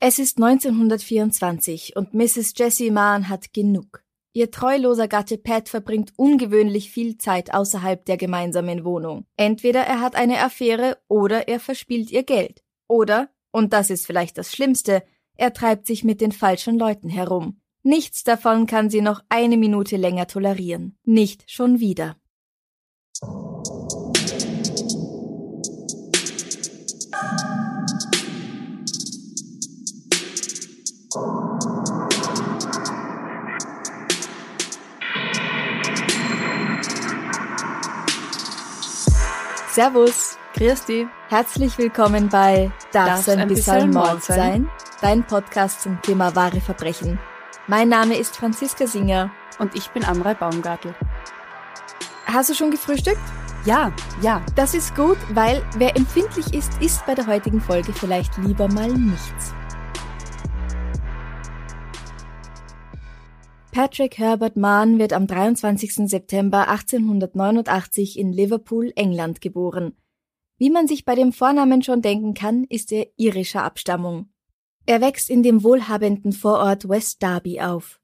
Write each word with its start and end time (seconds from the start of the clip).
Es 0.00 0.20
ist 0.20 0.40
1924 0.40 1.96
und 1.96 2.14
Mrs. 2.14 2.52
Jessie 2.56 2.92
Mahn 2.92 3.28
hat 3.28 3.52
genug. 3.52 4.04
Ihr 4.32 4.52
treuloser 4.52 5.08
Gatte 5.08 5.38
Pat 5.38 5.68
verbringt 5.68 6.12
ungewöhnlich 6.16 6.92
viel 6.92 7.18
Zeit 7.18 7.52
außerhalb 7.52 8.04
der 8.04 8.16
gemeinsamen 8.16 8.84
Wohnung. 8.84 9.26
Entweder 9.36 9.80
er 9.80 10.00
hat 10.00 10.14
eine 10.14 10.38
Affäre 10.44 10.98
oder 11.08 11.48
er 11.48 11.58
verspielt 11.58 12.12
ihr 12.12 12.22
Geld. 12.22 12.62
Oder, 12.86 13.30
und 13.50 13.72
das 13.72 13.90
ist 13.90 14.06
vielleicht 14.06 14.38
das 14.38 14.52
Schlimmste, 14.52 15.02
er 15.36 15.52
treibt 15.52 15.88
sich 15.88 16.04
mit 16.04 16.20
den 16.20 16.30
falschen 16.30 16.78
Leuten 16.78 17.08
herum. 17.08 17.60
Nichts 17.82 18.22
davon 18.22 18.66
kann 18.66 18.90
sie 18.90 19.00
noch 19.00 19.24
eine 19.28 19.56
Minute 19.56 19.96
länger 19.96 20.28
tolerieren. 20.28 20.96
Nicht 21.04 21.50
schon 21.50 21.80
wieder. 21.80 22.16
Servus, 39.70 40.36
Christi, 40.52 41.08
herzlich 41.28 41.78
willkommen 41.78 42.28
bei 42.28 42.70
Darf's 42.92 43.24
Darf's 43.24 43.28
ein 43.30 43.38
ein 43.38 43.48
bisschen 43.48 43.90
Mord 43.90 44.22
sein? 44.22 44.36
sein? 44.36 44.70
Dein 45.00 45.26
Podcast 45.26 45.80
zum 45.80 46.02
Thema 46.02 46.36
wahre 46.36 46.60
Verbrechen. 46.60 47.18
Mein 47.66 47.88
Name 47.88 48.18
ist 48.18 48.36
Franziska 48.36 48.86
Singer. 48.86 49.30
Und 49.58 49.74
ich 49.74 49.88
bin 49.88 50.04
Amrei 50.04 50.34
Baumgartl. 50.34 50.94
Hast 52.26 52.50
du 52.50 52.54
schon 52.54 52.70
gefrühstückt? 52.70 53.16
Ja, 53.64 53.92
ja. 54.20 54.42
Das 54.56 54.74
ist 54.74 54.94
gut, 54.94 55.16
weil 55.30 55.64
wer 55.78 55.96
empfindlich 55.96 56.52
ist, 56.52 56.82
isst 56.82 57.06
bei 57.06 57.14
der 57.14 57.26
heutigen 57.26 57.62
Folge 57.62 57.94
vielleicht 57.94 58.36
lieber 58.36 58.68
mal 58.68 58.88
nichts. 58.88 59.54
Patrick 63.70 64.18
Herbert 64.18 64.56
Mann 64.56 64.98
wird 64.98 65.12
am 65.12 65.26
23. 65.26 66.08
September 66.08 66.68
1889 66.68 68.18
in 68.18 68.32
Liverpool, 68.32 68.92
England 68.96 69.40
geboren. 69.40 69.92
Wie 70.56 70.70
man 70.70 70.88
sich 70.88 71.04
bei 71.04 71.14
dem 71.14 71.32
Vornamen 71.32 71.82
schon 71.82 72.02
denken 72.02 72.34
kann, 72.34 72.64
ist 72.64 72.90
er 72.90 73.06
irischer 73.16 73.62
Abstammung. 73.62 74.30
Er 74.86 75.00
wächst 75.00 75.28
in 75.30 75.42
dem 75.42 75.62
wohlhabenden 75.62 76.32
Vorort 76.32 76.88
West 76.88 77.22
Derby 77.22 77.60
auf. 77.60 78.00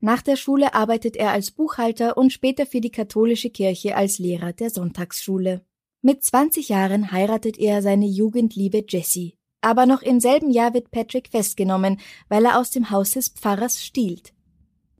Nach 0.00 0.22
der 0.22 0.36
Schule 0.36 0.74
arbeitet 0.74 1.16
er 1.16 1.30
als 1.30 1.52
Buchhalter 1.52 2.16
und 2.16 2.32
später 2.32 2.66
für 2.66 2.80
die 2.80 2.90
katholische 2.90 3.50
Kirche 3.50 3.96
als 3.96 4.18
Lehrer 4.18 4.52
der 4.52 4.70
Sonntagsschule. 4.70 5.64
Mit 6.02 6.24
20 6.24 6.68
Jahren 6.68 7.12
heiratet 7.12 7.58
er 7.58 7.80
seine 7.80 8.06
Jugendliebe 8.06 8.84
Jessie. 8.86 9.36
Aber 9.60 9.86
noch 9.86 10.02
im 10.02 10.20
selben 10.20 10.50
Jahr 10.50 10.74
wird 10.74 10.90
Patrick 10.90 11.28
festgenommen, 11.28 12.00
weil 12.28 12.44
er 12.44 12.58
aus 12.58 12.70
dem 12.70 12.90
Haus 12.90 13.12
des 13.12 13.28
Pfarrers 13.28 13.82
stiehlt. 13.84 14.32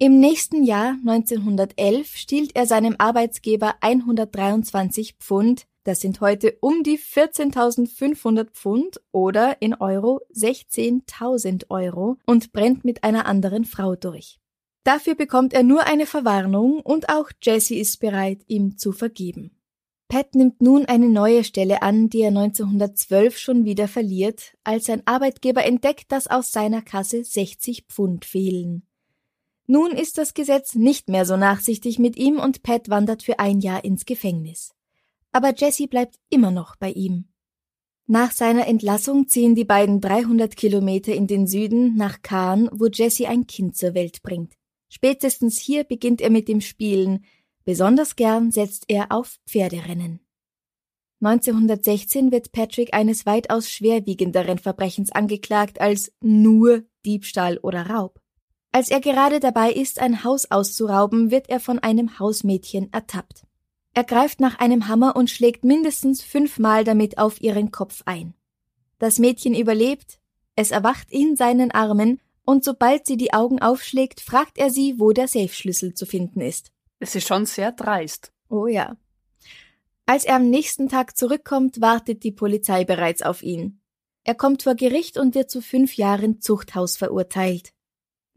Im 0.03 0.19
nächsten 0.19 0.65
Jahr, 0.65 0.97
1911, 1.07 2.17
stiehlt 2.17 2.57
er 2.57 2.65
seinem 2.65 2.97
Arbeitsgeber 2.97 3.75
123 3.83 5.17
Pfund, 5.21 5.67
das 5.85 6.01
sind 6.01 6.23
heute 6.23 6.57
um 6.63 6.83
die 6.83 6.99
14.500 6.99 8.49
Pfund 8.51 9.03
oder 9.13 9.61
in 9.61 9.75
Euro 9.75 10.23
16.000 10.35 11.69
Euro 11.69 12.17
und 12.25 12.51
brennt 12.55 12.83
mit 12.83 13.05
einer 13.05 13.27
anderen 13.27 13.67
Frau 13.67 13.95
durch. 13.95 14.41
Dafür 14.85 15.17
bekommt 15.17 15.53
er 15.53 15.65
nur 15.65 15.87
eine 15.87 16.07
Verwarnung 16.07 16.81
und 16.81 17.11
auch 17.11 17.31
Jesse 17.43 17.75
ist 17.75 18.01
bereit, 18.01 18.41
ihm 18.47 18.79
zu 18.79 18.93
vergeben. 18.93 19.51
Pat 20.09 20.35
nimmt 20.35 20.63
nun 20.63 20.87
eine 20.87 21.11
neue 21.11 21.45
Stelle 21.45 21.83
an, 21.83 22.09
die 22.09 22.23
er 22.23 22.29
1912 22.29 23.37
schon 23.37 23.67
wieder 23.67 23.87
verliert, 23.87 24.57
als 24.65 24.87
sein 24.87 25.03
Arbeitgeber 25.05 25.63
entdeckt, 25.63 26.11
dass 26.11 26.27
aus 26.27 26.53
seiner 26.53 26.81
Kasse 26.81 27.23
60 27.23 27.85
Pfund 27.87 28.25
fehlen. 28.25 28.87
Nun 29.73 29.93
ist 29.93 30.19
das 30.19 30.35
Gesetz 30.35 30.75
nicht 30.75 31.09
mehr 31.09 31.25
so 31.25 31.37
nachsichtig 31.37 32.01
mit 32.01 32.17
ihm 32.17 32.41
und 32.41 32.65
Pat 32.65 32.89
wandert 32.89 33.23
für 33.23 33.39
ein 33.39 33.61
Jahr 33.61 33.85
ins 33.85 34.05
Gefängnis. 34.05 34.75
Aber 35.31 35.55
Jesse 35.57 35.87
bleibt 35.87 36.17
immer 36.29 36.51
noch 36.51 36.75
bei 36.75 36.91
ihm. 36.91 37.29
Nach 38.09 38.33
seiner 38.33 38.67
Entlassung 38.67 39.29
ziehen 39.29 39.55
die 39.55 39.65
beiden 39.65 40.01
300 40.01 40.57
Kilometer 40.57 41.15
in 41.15 41.29
den 41.29 41.47
Süden 41.47 41.95
nach 41.95 42.21
Caen, 42.21 42.69
wo 42.73 42.89
Jesse 42.89 43.29
ein 43.29 43.47
Kind 43.47 43.77
zur 43.77 43.95
Welt 43.95 44.25
bringt. 44.25 44.55
Spätestens 44.89 45.61
hier 45.61 45.85
beginnt 45.85 46.21
er 46.21 46.31
mit 46.31 46.49
dem 46.49 46.61
Spielen. 46.61 47.25
Besonders 47.65 48.17
gern 48.17 48.51
setzt 48.51 48.87
er 48.89 49.13
auf 49.13 49.39
Pferderennen. 49.49 50.19
1916 51.21 52.33
wird 52.33 52.51
Patrick 52.51 52.93
eines 52.93 53.25
weitaus 53.25 53.71
schwerwiegenderen 53.71 54.59
Verbrechens 54.59 55.13
angeklagt 55.13 55.81
als 55.81 56.11
nur 56.21 56.83
Diebstahl 57.07 57.59
oder 57.59 57.87
Raub. 57.87 58.20
Als 58.73 58.91
er 58.91 59.01
gerade 59.01 59.41
dabei 59.41 59.73
ist, 59.73 59.99
ein 60.01 60.23
Haus 60.23 60.51
auszurauben, 60.51 61.31
wird 61.31 61.49
er 61.49 61.61
von 61.61 61.79
einem 61.79 62.19
Hausmädchen 62.19 62.93
ertappt. 62.93 63.45
Er 63.93 64.05
greift 64.05 64.41
nach 64.41 64.59
einem 64.61 64.87
Hammer 64.87 65.17
und 65.17 65.29
schlägt 65.29 65.65
mindestens 65.65 66.23
fünfmal 66.23 66.85
damit 66.85 67.19
auf 67.19 67.41
ihren 67.41 67.73
Kopf 67.73 68.03
ein. 68.07 68.35
Das 68.99 69.19
Mädchen 69.19 69.55
überlebt, 69.55 70.21
es 70.55 70.71
erwacht 70.71 71.11
in 71.11 71.35
seinen 71.35 71.73
Armen 71.73 72.21
und 72.45 72.65
sobald 72.65 73.07
sie 73.07 73.17
die 73.17 73.33
Augen 73.33 73.61
aufschlägt, 73.61 74.21
fragt 74.21 74.59
er 74.59 74.71
sie, 74.71 74.99
wo 74.99 75.13
der 75.13 75.27
Safe-Schlüssel 75.27 75.95
zu 75.95 76.07
finden 76.07 76.41
ist. 76.41 76.71
Es 77.01 77.15
ist 77.15 77.27
schon 77.27 77.47
sehr 77.47 77.73
dreist. 77.73 78.33
Oh 78.49 78.67
ja. 78.67 78.97
Als 80.07 80.25
er 80.25 80.37
am 80.37 80.51
nächsten 80.51 80.89
Tag 80.89 81.17
zurückkommt, 81.17 81.81
wartet 81.81 82.23
die 82.25 82.33
Polizei 82.33 82.85
bereits 82.85 83.23
auf 83.23 83.43
ihn. 83.43 83.81
Er 84.23 84.35
kommt 84.35 84.63
vor 84.63 84.75
Gericht 84.75 85.17
und 85.17 85.35
wird 85.35 85.51
zu 85.51 85.63
fünf 85.63 85.97
Jahren 85.97 86.41
Zuchthaus 86.41 86.97
verurteilt. 86.97 87.73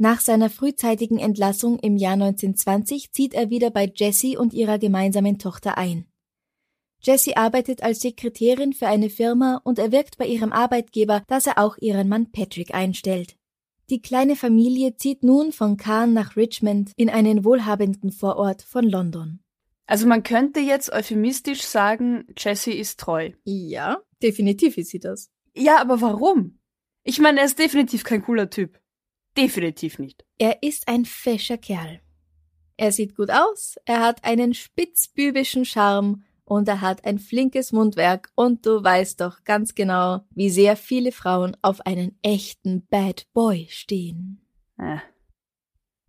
Nach 0.03 0.19
seiner 0.19 0.49
frühzeitigen 0.49 1.17
Entlassung 1.17 1.79
im 1.79 1.95
Jahr 1.95 2.15
1920 2.15 3.13
zieht 3.13 3.33
er 3.33 3.49
wieder 3.49 3.69
bei 3.69 3.89
Jessie 3.95 4.35
und 4.35 4.53
ihrer 4.53 4.77
gemeinsamen 4.77 5.39
Tochter 5.39 5.77
ein. 5.77 6.07
Jessie 7.01 7.37
arbeitet 7.37 7.83
als 7.83 8.01
Sekretärin 8.01 8.73
für 8.73 8.87
eine 8.87 9.09
Firma 9.09 9.61
und 9.63 9.79
erwirkt 9.79 10.17
bei 10.17 10.25
ihrem 10.27 10.51
Arbeitgeber, 10.51 11.23
dass 11.27 11.47
er 11.47 11.57
auch 11.57 11.77
ihren 11.77 12.09
Mann 12.09 12.33
Patrick 12.33 12.73
einstellt. 12.73 13.37
Die 13.89 14.01
kleine 14.01 14.35
Familie 14.35 14.97
zieht 14.97 15.23
nun 15.23 15.53
von 15.53 15.77
Caen 15.77 16.11
nach 16.11 16.35
Richmond 16.35 16.91
in 16.97 17.09
einen 17.09 17.45
wohlhabenden 17.45 18.11
Vorort 18.11 18.61
von 18.61 18.83
London. 18.83 19.39
Also 19.85 20.05
man 20.05 20.23
könnte 20.23 20.59
jetzt 20.59 20.91
euphemistisch 20.91 21.61
sagen, 21.61 22.27
Jessie 22.37 22.73
ist 22.73 22.99
treu. 22.99 23.31
Ja, 23.45 24.01
definitiv 24.21 24.77
ist 24.77 24.89
sie 24.89 24.99
das. 24.99 25.29
Ja, 25.55 25.79
aber 25.79 26.01
warum? 26.01 26.59
Ich 27.05 27.19
meine, 27.19 27.39
er 27.39 27.45
ist 27.45 27.57
definitiv 27.57 28.03
kein 28.03 28.21
cooler 28.21 28.49
Typ. 28.49 28.82
Definitiv 29.37 29.99
nicht. 29.99 30.25
Er 30.37 30.61
ist 30.61 30.87
ein 30.87 31.05
fescher 31.05 31.57
Kerl. 31.57 32.01
Er 32.77 32.91
sieht 32.91 33.15
gut 33.15 33.29
aus, 33.29 33.75
er 33.85 34.01
hat 34.01 34.23
einen 34.23 34.53
spitzbübischen 34.53 35.65
Charme 35.65 36.23
und 36.45 36.67
er 36.67 36.81
hat 36.81 37.05
ein 37.05 37.19
flinkes 37.19 37.71
Mundwerk 37.71 38.29
und 38.35 38.65
du 38.65 38.83
weißt 38.83 39.21
doch 39.21 39.43
ganz 39.43 39.75
genau, 39.75 40.21
wie 40.31 40.49
sehr 40.49 40.75
viele 40.75 41.11
Frauen 41.11 41.55
auf 41.61 41.81
einen 41.81 42.17
echten 42.21 42.85
Bad 42.87 43.27
Boy 43.33 43.67
stehen. 43.69 44.45
Äh. 44.77 44.97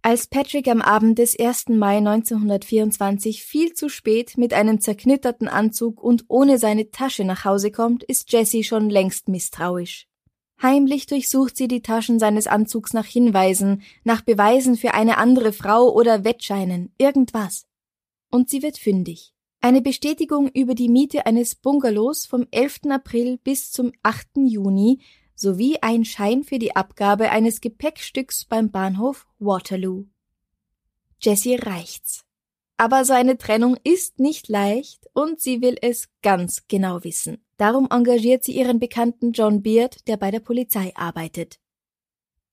Als 0.03 0.27
Patrick 0.27 0.69
am 0.69 0.83
Abend 0.83 1.19
des 1.19 1.39
1. 1.39 1.69
Mai 1.71 1.97
1924 1.97 3.43
viel 3.43 3.73
zu 3.73 3.89
spät 3.89 4.37
mit 4.37 4.53
einem 4.53 4.81
zerknitterten 4.81 5.49
Anzug 5.49 6.03
und 6.03 6.27
ohne 6.29 6.59
seine 6.59 6.91
Tasche 6.91 7.25
nach 7.25 7.47
Hause 7.47 7.71
kommt, 7.71 8.05
ist 8.05 8.31
Jessie 8.31 8.65
schon 8.65 8.91
längst 8.91 9.29
misstrauisch. 9.29 10.07
Heimlich 10.65 11.05
durchsucht 11.05 11.59
sie 11.59 11.69
die 11.69 11.83
Taschen 11.83 12.19
seines 12.19 12.47
Anzugs 12.47 12.95
nach 12.95 13.05
Hinweisen, 13.05 13.83
nach 14.03 14.23
Beweisen 14.23 14.79
für 14.79 14.95
eine 14.95 15.19
andere 15.19 15.53
Frau 15.53 15.93
oder 15.93 16.25
Wettscheinen, 16.25 16.91
irgendwas. 16.97 17.67
Und 18.31 18.49
sie 18.49 18.63
wird 18.63 18.79
fündig. 18.79 19.35
Eine 19.61 19.83
Bestätigung 19.83 20.49
über 20.49 20.75
die 20.75 20.89
Miete 20.89 21.27
eines 21.27 21.55
Bungalows 21.55 22.25
vom 22.25 22.47
11. 22.51 22.85
April 22.89 23.37
bis 23.45 23.73
zum 23.73 23.93
8. 24.03 24.39
Juni 24.39 25.01
sowie 25.35 25.77
ein 25.83 26.07
Schein 26.07 26.45
für 26.45 26.59
die 26.59 26.75
Abgabe 26.75 27.29
eines 27.29 27.61
Gepäckstücks 27.61 28.47
beim 28.47 28.71
Bahnhof 28.71 29.27
Waterloo. 29.39 30.07
Jessie 31.21 31.57
reicht's. 31.57 32.24
Aber 32.77 33.05
so 33.05 33.13
eine 33.13 33.39
Trennung 33.39 33.77
ist 33.85 34.19
nicht 34.19 34.49
leicht 34.49 35.09
und 35.13 35.41
sie 35.41 35.61
will 35.61 35.77
es 35.81 36.09
ganz 36.23 36.67
genau 36.67 37.05
wissen. 37.05 37.45
Darum 37.57 37.87
engagiert 37.91 38.43
sie 38.43 38.57
ihren 38.57 38.81
Bekannten 38.81 39.33
John 39.33 39.63
Beard, 39.63 40.09
der 40.09 40.17
bei 40.17 40.31
der 40.31 40.41
Polizei 40.41 40.93
arbeitet. 40.97 41.61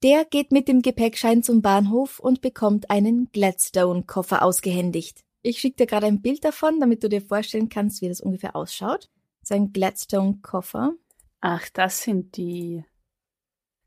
Der 0.03 0.25
geht 0.25 0.51
mit 0.51 0.67
dem 0.67 0.81
Gepäckschein 0.81 1.43
zum 1.43 1.61
Bahnhof 1.61 2.19
und 2.19 2.41
bekommt 2.41 2.89
einen 2.89 3.29
Gladstone-Koffer 3.31 4.43
ausgehändigt. 4.43 5.23
Ich 5.43 5.59
schicke 5.59 5.77
dir 5.77 5.85
gerade 5.87 6.07
ein 6.07 6.21
Bild 6.21 6.43
davon, 6.43 6.79
damit 6.79 7.03
du 7.03 7.09
dir 7.09 7.21
vorstellen 7.21 7.69
kannst, 7.69 8.01
wie 8.01 8.09
das 8.09 8.21
ungefähr 8.21 8.55
ausschaut. 8.55 9.09
Sein 9.43 9.73
Gladstone-Koffer. 9.73 10.93
Ach, 11.39 11.69
das 11.69 12.03
sind 12.03 12.37
die. 12.37 12.83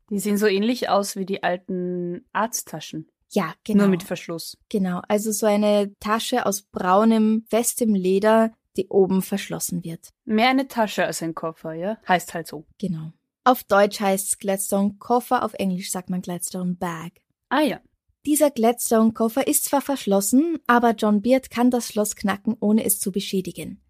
Die 0.09 0.19
sehen 0.19 0.37
so 0.37 0.47
ähnlich 0.47 0.89
aus 0.89 1.15
wie 1.15 1.25
die 1.25 1.43
alten 1.43 2.25
Arzttaschen. 2.33 3.09
Ja, 3.31 3.53
genau. 3.63 3.83
Nur 3.83 3.91
mit 3.91 4.03
Verschluss. 4.03 4.57
Genau, 4.69 5.01
also 5.07 5.31
so 5.31 5.45
eine 5.45 5.93
Tasche 5.99 6.45
aus 6.45 6.61
braunem, 6.61 7.45
festem 7.49 7.95
Leder, 7.95 8.53
die 8.77 8.87
oben 8.87 9.21
verschlossen 9.21 9.83
wird. 9.83 10.09
Mehr 10.25 10.49
eine 10.49 10.67
Tasche 10.67 11.05
als 11.05 11.21
ein 11.21 11.35
Koffer, 11.35 11.73
ja? 11.73 11.97
Heißt 12.07 12.33
halt 12.33 12.47
so. 12.47 12.65
Genau. 12.77 13.11
Auf 13.43 13.63
Deutsch 13.63 13.99
heißt 13.99 14.27
es 14.27 14.37
Gladstone 14.39 14.95
Koffer, 14.99 15.43
auf 15.43 15.53
Englisch 15.53 15.91
sagt 15.91 16.09
man 16.09 16.21
Gladstone 16.21 16.73
Bag. 16.73 17.21
Ah 17.49 17.61
ja. 17.61 17.79
Dieser 18.25 18.49
Gladstone 18.49 19.13
Koffer 19.13 19.47
ist 19.47 19.65
zwar 19.65 19.81
verschlossen, 19.81 20.57
aber 20.65 20.91
John 20.91 21.21
Beard 21.21 21.51
kann 21.51 21.69
das 21.69 21.89
Schloss 21.89 22.15
knacken, 22.15 22.57
ohne 22.59 22.83
es 22.83 22.99
zu 22.99 23.11
beschädigen. 23.11 23.81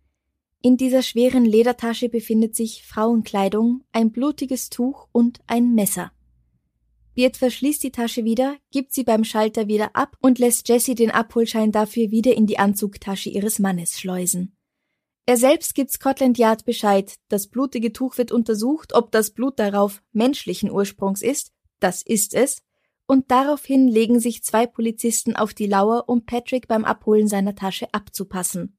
In 0.62 0.78
dieser 0.78 1.04
schweren 1.04 1.46
Ledertasche 1.46 2.10
befindet 2.10 2.56
sich 2.56 2.84
Frauenkleidung, 2.84 3.84
ein 3.92 4.12
blutiges 4.12 4.70
Tuch 4.70 5.08
und 5.12 5.40
ein 5.48 5.74
Messer. 5.74 6.12
Beard 7.16 7.38
verschließt 7.38 7.82
die 7.82 7.92
Tasche 7.92 8.26
wieder, 8.26 8.58
gibt 8.72 8.94
sie 8.94 9.04
beim 9.04 9.24
Schalter 9.24 9.68
wieder 9.68 9.96
ab 9.96 10.18
und 10.22 10.38
lässt 10.38 10.68
Jessie 10.68 10.96
den 10.96 11.12
Abholschein 11.12 11.72
dafür 11.72 12.12
wieder 12.12 12.36
in 12.36 12.46
die 12.46 12.60
Anzugtasche 12.60 13.30
ihres 13.30 13.58
Mannes 13.58 14.00
schleusen. 14.00 14.56
Er 15.26 15.38
selbst 15.38 15.74
gibt 15.74 15.92
Scotland 15.92 16.38
Yard 16.38 16.66
Bescheid, 16.66 17.16
das 17.30 17.48
blutige 17.48 17.92
Tuch 17.94 18.18
wird 18.18 18.32
untersucht, 18.32 18.94
ob 18.94 19.12
das 19.12 19.32
Blut 19.32 19.58
darauf 19.58 20.04
menschlichen 20.12 20.70
Ursprungs 20.70 21.24
ist, 21.24 21.52
das 21.80 22.04
ist 22.04 22.36
es, 22.36 22.62
und 23.08 23.32
daraufhin 23.32 23.88
legen 23.88 24.20
sich 24.20 24.44
zwei 24.44 24.68
Polizisten 24.68 25.36
auf 25.36 25.54
die 25.54 25.68
Lauer, 25.68 26.06
um 26.08 26.26
Patrick 26.26 26.68
beim 26.68 26.86
Abholen 26.86 27.28
seiner 27.28 27.56
Tasche 27.56 27.88
abzupassen. 27.92 28.78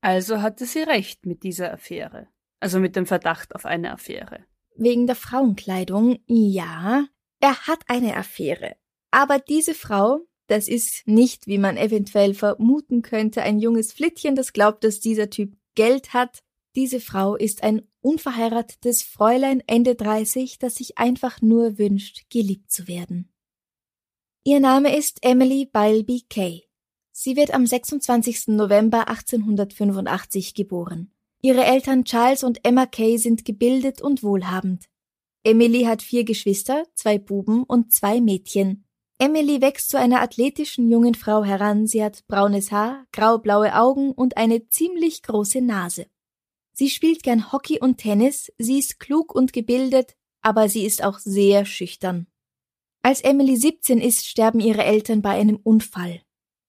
Also 0.00 0.42
hatte 0.42 0.66
sie 0.66 0.82
recht 0.82 1.26
mit 1.26 1.42
dieser 1.42 1.72
Affäre. 1.72 2.28
Also 2.60 2.78
mit 2.78 2.96
dem 2.96 3.06
Verdacht 3.06 3.54
auf 3.54 3.64
eine 3.64 3.92
Affäre. 3.92 4.44
Wegen 4.76 5.06
der 5.06 5.16
Frauenkleidung, 5.16 6.18
ja, 6.26 7.06
er 7.42 7.66
hat 7.66 7.82
eine 7.88 8.16
Affäre. 8.16 8.76
Aber 9.10 9.38
diese 9.40 9.74
Frau, 9.74 10.20
das 10.46 10.68
ist 10.68 11.02
nicht, 11.06 11.46
wie 11.48 11.58
man 11.58 11.76
eventuell 11.76 12.34
vermuten 12.34 13.02
könnte, 13.02 13.42
ein 13.42 13.58
junges 13.58 13.92
Flittchen, 13.92 14.36
das 14.36 14.52
glaubt, 14.52 14.84
dass 14.84 15.00
dieser 15.00 15.28
Typ 15.28 15.56
Geld 15.74 16.14
hat. 16.14 16.42
Diese 16.76 17.00
Frau 17.00 17.34
ist 17.34 17.64
ein 17.64 17.82
unverheiratetes 18.00 19.02
Fräulein 19.02 19.62
Ende 19.66 19.96
30, 19.96 20.58
das 20.60 20.76
sich 20.76 20.98
einfach 20.98 21.42
nur 21.42 21.78
wünscht, 21.78 22.30
geliebt 22.30 22.70
zu 22.70 22.86
werden. 22.86 23.32
Ihr 24.44 24.60
Name 24.60 24.96
ist 24.96 25.18
Emily 25.22 25.68
Bilby 25.70 26.24
Kay. 26.28 26.64
Sie 27.10 27.36
wird 27.36 27.52
am 27.52 27.66
26. 27.66 28.48
November 28.48 29.08
1885 29.08 30.54
geboren. 30.54 31.12
Ihre 31.42 31.64
Eltern 31.64 32.04
Charles 32.04 32.44
und 32.44 32.64
Emma 32.64 32.86
Kay 32.86 33.18
sind 33.18 33.44
gebildet 33.44 34.00
und 34.00 34.22
wohlhabend. 34.22 34.91
Emily 35.44 35.82
hat 35.84 36.02
vier 36.02 36.24
Geschwister, 36.24 36.84
zwei 36.94 37.18
Buben 37.18 37.64
und 37.64 37.92
zwei 37.92 38.20
Mädchen. 38.20 38.84
Emily 39.18 39.60
wächst 39.60 39.90
zu 39.90 39.98
einer 39.98 40.22
athletischen 40.22 40.90
jungen 40.90 41.14
Frau 41.14 41.42
heran, 41.42 41.86
sie 41.86 42.02
hat 42.02 42.26
braunes 42.28 42.70
Haar, 42.70 43.06
graublaue 43.12 43.74
Augen 43.74 44.12
und 44.12 44.36
eine 44.36 44.68
ziemlich 44.68 45.22
große 45.22 45.60
Nase. 45.60 46.06
Sie 46.72 46.90
spielt 46.90 47.22
gern 47.22 47.52
Hockey 47.52 47.80
und 47.80 47.98
Tennis, 47.98 48.52
sie 48.58 48.78
ist 48.78 49.00
klug 49.00 49.34
und 49.34 49.52
gebildet, 49.52 50.16
aber 50.42 50.68
sie 50.68 50.84
ist 50.84 51.02
auch 51.02 51.18
sehr 51.18 51.64
schüchtern. 51.64 52.26
Als 53.02 53.20
Emily 53.20 53.56
17 53.56 54.00
ist, 54.00 54.26
sterben 54.26 54.60
ihre 54.60 54.84
Eltern 54.84 55.22
bei 55.22 55.30
einem 55.30 55.56
Unfall. 55.56 56.22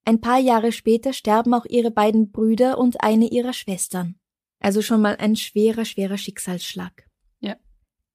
Ein 0.03 0.19
paar 0.19 0.39
Jahre 0.39 0.71
später 0.71 1.13
sterben 1.13 1.53
auch 1.53 1.65
ihre 1.65 1.91
beiden 1.91 2.31
Brüder 2.31 2.79
und 2.79 3.01
eine 3.01 3.29
ihrer 3.29 3.53
Schwestern. 3.53 4.15
Also 4.59 4.81
schon 4.81 5.01
mal 5.01 5.15
ein 5.17 5.35
schwerer, 5.35 5.85
schwerer 5.85 6.17
Schicksalsschlag. 6.17 7.07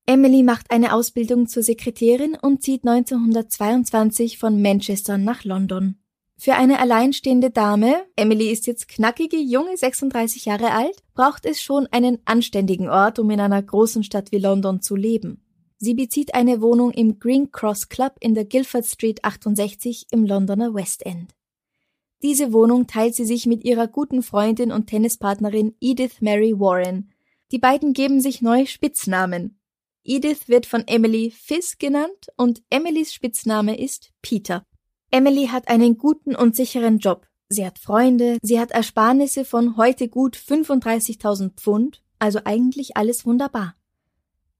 Emily 0.08 0.42
macht 0.42 0.70
eine 0.70 0.94
Ausbildung 0.94 1.48
zur 1.48 1.62
Sekretärin 1.62 2.34
und 2.40 2.62
zieht 2.62 2.88
1922 2.88 4.38
von 4.38 4.62
Manchester 4.62 5.18
nach 5.18 5.44
London. 5.44 5.96
Für 6.38 6.54
eine 6.54 6.78
alleinstehende 6.78 7.50
Dame, 7.50 7.94
Emily 8.16 8.50
ist 8.50 8.66
jetzt 8.66 8.88
knackige, 8.88 9.36
junge 9.36 9.76
36 9.76 10.46
Jahre 10.46 10.70
alt, 10.70 11.02
braucht 11.12 11.44
es 11.44 11.60
schon 11.60 11.88
einen 11.88 12.20
anständigen 12.24 12.88
Ort, 12.88 13.18
um 13.18 13.28
in 13.28 13.38
einer 13.38 13.62
großen 13.62 14.02
Stadt 14.02 14.32
wie 14.32 14.38
London 14.38 14.80
zu 14.80 14.96
leben. 14.96 15.44
Sie 15.76 15.92
bezieht 15.92 16.32
eine 16.32 16.62
Wohnung 16.62 16.90
im 16.92 17.18
Green 17.18 17.52
Cross 17.52 17.90
Club 17.90 18.14
in 18.20 18.34
der 18.34 18.46
Guildford 18.46 18.86
Street 18.86 19.22
68 19.26 20.06
im 20.10 20.24
Londoner 20.24 20.72
West 20.72 21.04
End. 21.04 21.34
Diese 22.22 22.54
Wohnung 22.54 22.86
teilt 22.86 23.14
sie 23.14 23.26
sich 23.26 23.44
mit 23.44 23.62
ihrer 23.62 23.88
guten 23.88 24.22
Freundin 24.22 24.72
und 24.72 24.86
Tennispartnerin 24.86 25.74
Edith 25.82 26.22
Mary 26.22 26.58
Warren. 26.58 27.10
Die 27.52 27.58
beiden 27.58 27.92
geben 27.92 28.22
sich 28.22 28.40
neue 28.40 28.66
Spitznamen. 28.66 29.57
Edith 30.10 30.48
wird 30.48 30.64
von 30.64 30.84
Emily 30.86 31.30
Fizz 31.30 31.76
genannt 31.76 32.28
und 32.38 32.62
Emilys 32.70 33.12
Spitzname 33.12 33.78
ist 33.78 34.10
Peter. 34.22 34.64
Emily 35.10 35.48
hat 35.48 35.68
einen 35.68 35.98
guten 35.98 36.34
und 36.34 36.56
sicheren 36.56 36.98
Job. 36.98 37.26
Sie 37.50 37.66
hat 37.66 37.78
Freunde, 37.78 38.38
sie 38.40 38.58
hat 38.58 38.70
Ersparnisse 38.70 39.44
von 39.44 39.76
heute 39.76 40.08
gut 40.08 40.34
35.000 40.34 41.50
Pfund, 41.56 42.02
also 42.18 42.40
eigentlich 42.44 42.96
alles 42.96 43.26
wunderbar. 43.26 43.74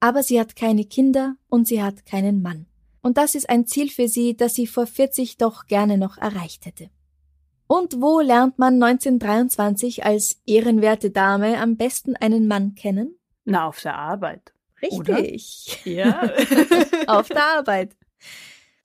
Aber 0.00 0.22
sie 0.22 0.38
hat 0.38 0.54
keine 0.54 0.84
Kinder 0.84 1.36
und 1.48 1.66
sie 1.66 1.82
hat 1.82 2.04
keinen 2.04 2.42
Mann. 2.42 2.66
Und 3.00 3.16
das 3.16 3.34
ist 3.34 3.48
ein 3.48 3.66
Ziel 3.66 3.88
für 3.88 4.06
sie, 4.06 4.36
das 4.36 4.52
sie 4.52 4.66
vor 4.66 4.86
40 4.86 5.38
doch 5.38 5.64
gerne 5.64 5.96
noch 5.96 6.18
erreicht 6.18 6.66
hätte. 6.66 6.90
Und 7.66 8.02
wo 8.02 8.20
lernt 8.20 8.58
man 8.58 8.74
1923 8.82 10.04
als 10.04 10.42
ehrenwerte 10.44 11.10
Dame 11.10 11.58
am 11.58 11.78
besten 11.78 12.16
einen 12.16 12.46
Mann 12.48 12.74
kennen? 12.74 13.18
Na, 13.46 13.66
auf 13.66 13.80
der 13.80 13.96
Arbeit. 13.96 14.52
Richtig. 14.82 15.80
Oder? 15.82 15.90
Ja. 15.90 16.32
auf 17.06 17.28
der 17.28 17.44
Arbeit. 17.56 17.96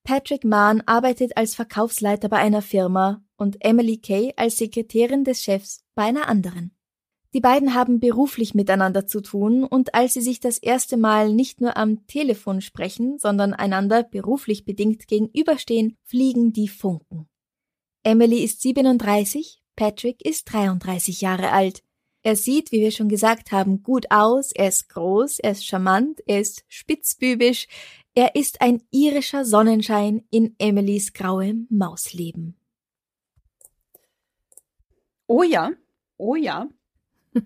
Patrick 0.04 0.44
Mahn 0.44 0.84
arbeitet 0.86 1.38
als 1.38 1.56
Verkaufsleiter 1.56 2.28
bei 2.28 2.38
einer 2.38 2.62
Firma 2.62 3.24
und 3.38 3.64
Emily 3.64 3.98
Kay 3.98 4.34
als 4.36 4.58
Sekretärin 4.58 5.24
des 5.24 5.42
Chefs 5.42 5.86
bei 5.96 6.04
einer 6.04 6.28
anderen. 6.28 6.76
Die 7.34 7.40
beiden 7.40 7.74
haben 7.74 8.00
beruflich 8.00 8.54
miteinander 8.54 9.08
zu 9.08 9.22
tun 9.22 9.64
und 9.64 9.96
als 9.96 10.14
sie 10.14 10.22
sich 10.22 10.40
das 10.40 10.60
erste 10.60 10.98
Mal 10.98 11.34
nicht 11.34 11.62
nur 11.62 11.78
am 11.78 12.06
Telefon 12.06 12.62
sprechen, 12.62 13.18
sondern 13.18 13.54
einander 13.54 14.04
beruflich 14.04 14.66
bedingt 14.66 15.08
gegenüberstehen, 15.08 15.98
fliegen 16.04 16.54
die 16.54 16.68
Funken. 16.68 17.28
Emily 18.04 18.44
ist 18.44 18.62
37, 18.62 19.64
Patrick 19.76 20.24
ist 20.24 20.52
33 20.54 21.22
Jahre 21.22 21.52
alt. 21.52 21.82
Er 22.24 22.38
sieht, 22.38 22.72
wie 22.72 22.80
wir 22.80 22.92
schon 22.92 23.10
gesagt 23.10 23.52
haben, 23.52 23.84
gut 23.84 24.06
aus, 24.10 24.52
er 24.54 24.70
ist 24.70 24.88
groß, 24.90 25.40
er 25.40 25.52
ist 25.52 25.66
charmant, 25.66 26.22
er 26.26 26.40
ist 26.40 26.64
spitzbübisch, 26.70 27.68
er 28.16 28.36
ist 28.36 28.62
ein 28.62 28.82
irischer 28.92 29.44
Sonnenschein 29.44 30.24
in 30.30 30.56
Emilys 30.58 31.14
grauem 31.14 31.68
Mausleben. 31.70 32.56
Oh 35.28 35.44
ja, 35.44 35.72
oh 36.18 36.36
ja. 36.36 36.70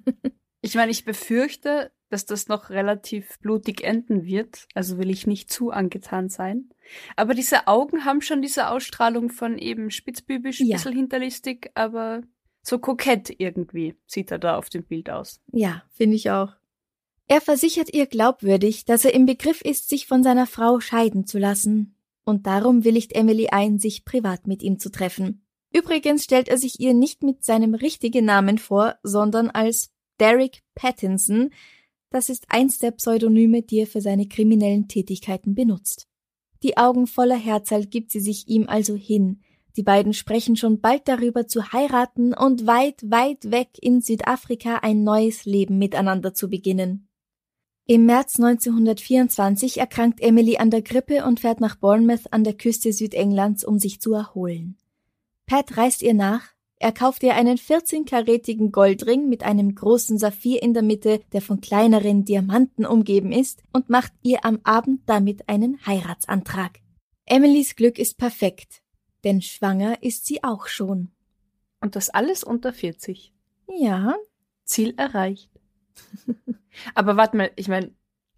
ich 0.62 0.76
meine, 0.76 0.92
ich 0.92 1.06
befürchte, 1.06 1.92
dass 2.10 2.26
das 2.26 2.48
noch 2.48 2.70
relativ 2.70 3.40
blutig 3.40 3.84
enden 3.84 4.26
wird, 4.26 4.68
also 4.74 4.98
will 4.98 5.10
ich 5.10 5.28
nicht 5.28 5.52
zu 5.52 5.72
angetan 5.72 6.30
sein. 6.30 6.70
Aber 7.16 7.34
diese 7.34 7.68
Augen 7.68 8.06
haben 8.06 8.22
schon 8.22 8.42
diese 8.42 8.70
Ausstrahlung 8.70 9.30
von 9.30 9.58
eben 9.58 9.90
spitzbübisch, 9.92 10.60
Ja. 10.60 10.76
bisschen 10.78 10.94
hinterlistig, 10.94 11.72
aber 11.76 12.22
so 12.68 12.80
kokett 12.80 13.34
irgendwie 13.38 13.96
sieht 14.06 14.30
er 14.32 14.40
da 14.40 14.58
auf 14.58 14.70
dem 14.70 14.84
Bild 14.84 15.10
aus. 15.10 15.40
Ja, 15.54 15.84
finde 15.92 16.18
ich 16.18 16.30
auch. 16.30 16.54
Er 17.28 17.42
versichert 17.42 17.94
ihr 17.94 18.08
glaubwürdig, 18.08 18.86
dass 18.86 19.06
er 19.06 19.14
im 19.14 19.26
Begriff 19.26 19.62
ist, 19.62 19.90
sich 19.90 20.06
von 20.06 20.24
seiner 20.24 20.48
Frau 20.48 20.80
scheiden 20.80 21.26
zu 21.26 21.40
lassen. 21.40 21.96
Und 22.26 22.46
darum 22.46 22.84
willigt 22.84 23.14
Emily 23.14 23.48
ein, 23.48 23.80
sich 23.80 24.04
privat 24.04 24.48
mit 24.48 24.64
ihm 24.64 24.80
zu 24.80 24.90
treffen. 24.90 25.46
Übrigens 25.74 26.26
stellt 26.26 26.50
er 26.50 26.58
sich 26.58 26.80
ihr 26.80 26.94
nicht 26.94 27.24
mit 27.24 27.44
seinem 27.44 27.74
richtigen 27.74 28.26
Namen 28.26 28.58
vor, 28.58 28.96
sondern 29.02 29.50
als 29.50 29.92
Derek 30.20 30.62
Pattinson. 30.76 31.52
Das 32.10 32.28
ist 32.30 32.46
eins 32.50 32.80
der 32.80 32.92
Pseudonyme, 32.92 33.62
die 33.62 33.80
er 33.80 33.88
für 33.88 34.02
seine 34.02 34.28
kriminellen 34.28 34.88
Tätigkeiten 34.88 35.56
benutzt. 35.56 36.08
Die 36.64 36.78
Augen 36.78 37.08
voller 37.08 37.38
Herzalt 37.38 37.92
gibt 37.92 38.12
sie 38.12 38.20
sich 38.20 38.48
ihm 38.48 38.68
also 38.68 38.96
hin. 38.96 39.42
Die 39.78 39.84
beiden 39.84 40.14
sprechen 40.14 40.56
schon 40.56 40.82
bald 40.82 41.08
darüber 41.08 41.46
zu 41.46 41.72
heiraten 41.72 42.34
und 42.34 42.66
weit, 42.66 43.04
weit 43.12 43.52
weg 43.52 43.70
in 43.80 44.02
Südafrika 44.02 44.78
ein 44.78 45.04
neues 45.04 45.46
Leben 45.46 45.78
miteinander 45.78 46.34
zu 46.34 46.50
beginnen. 46.50 47.08
Im 47.86 48.08
März 48.08 48.40
1924 48.40 49.80
erkrankt 49.80 50.20
Emily 50.20 50.58
an 50.58 50.72
der 50.72 50.82
Grippe 50.82 51.24
und 51.24 51.40
fährt 51.40 51.62
nach 51.62 51.76
Bournemouth 51.76 52.34
an 52.34 52.44
der 52.44 52.56
Küste 52.56 52.92
Südenglands, 52.92 53.64
um 53.64 53.78
sich 53.78 54.02
zu 54.02 54.14
erholen. 54.14 54.78
Pat 55.46 55.78
reist 55.78 56.02
ihr 56.02 56.16
nach, 56.16 56.42
Er 56.80 56.92
kauft 56.92 57.24
ihr 57.24 57.36
einen 57.36 57.58
14-karätigen 57.58 58.72
Goldring 58.72 59.30
mit 59.30 59.44
einem 59.44 59.74
großen 59.74 60.18
Saphir 60.18 60.62
in 60.62 60.74
der 60.74 60.84
Mitte, 60.84 61.22
der 61.34 61.42
von 61.42 61.62
kleineren 61.62 62.26
Diamanten 62.26 62.86
umgeben 62.86 63.32
ist, 63.32 63.64
und 63.74 63.90
macht 63.90 64.12
ihr 64.22 64.44
am 64.44 64.60
Abend 64.64 65.02
damit 65.06 65.48
einen 65.48 65.86
Heiratsantrag. 65.86 66.80
Emilys 67.26 67.76
Glück 67.76 67.98
ist 68.00 68.18
perfekt, 68.18 68.82
denn 69.28 69.42
schwanger 69.42 70.02
ist 70.02 70.26
sie 70.26 70.42
auch 70.42 70.68
schon. 70.68 71.12
Und 71.82 71.98
das 71.98 72.10
alles 72.10 72.46
unter 72.46 72.72
40. 72.72 73.34
Ja. 73.68 74.16
Ziel 74.64 74.94
erreicht. 74.96 75.52
Aber 76.96 77.18
warte 77.18 77.36
mal, 77.36 77.52
ich 77.58 77.68
meine, 77.68 77.94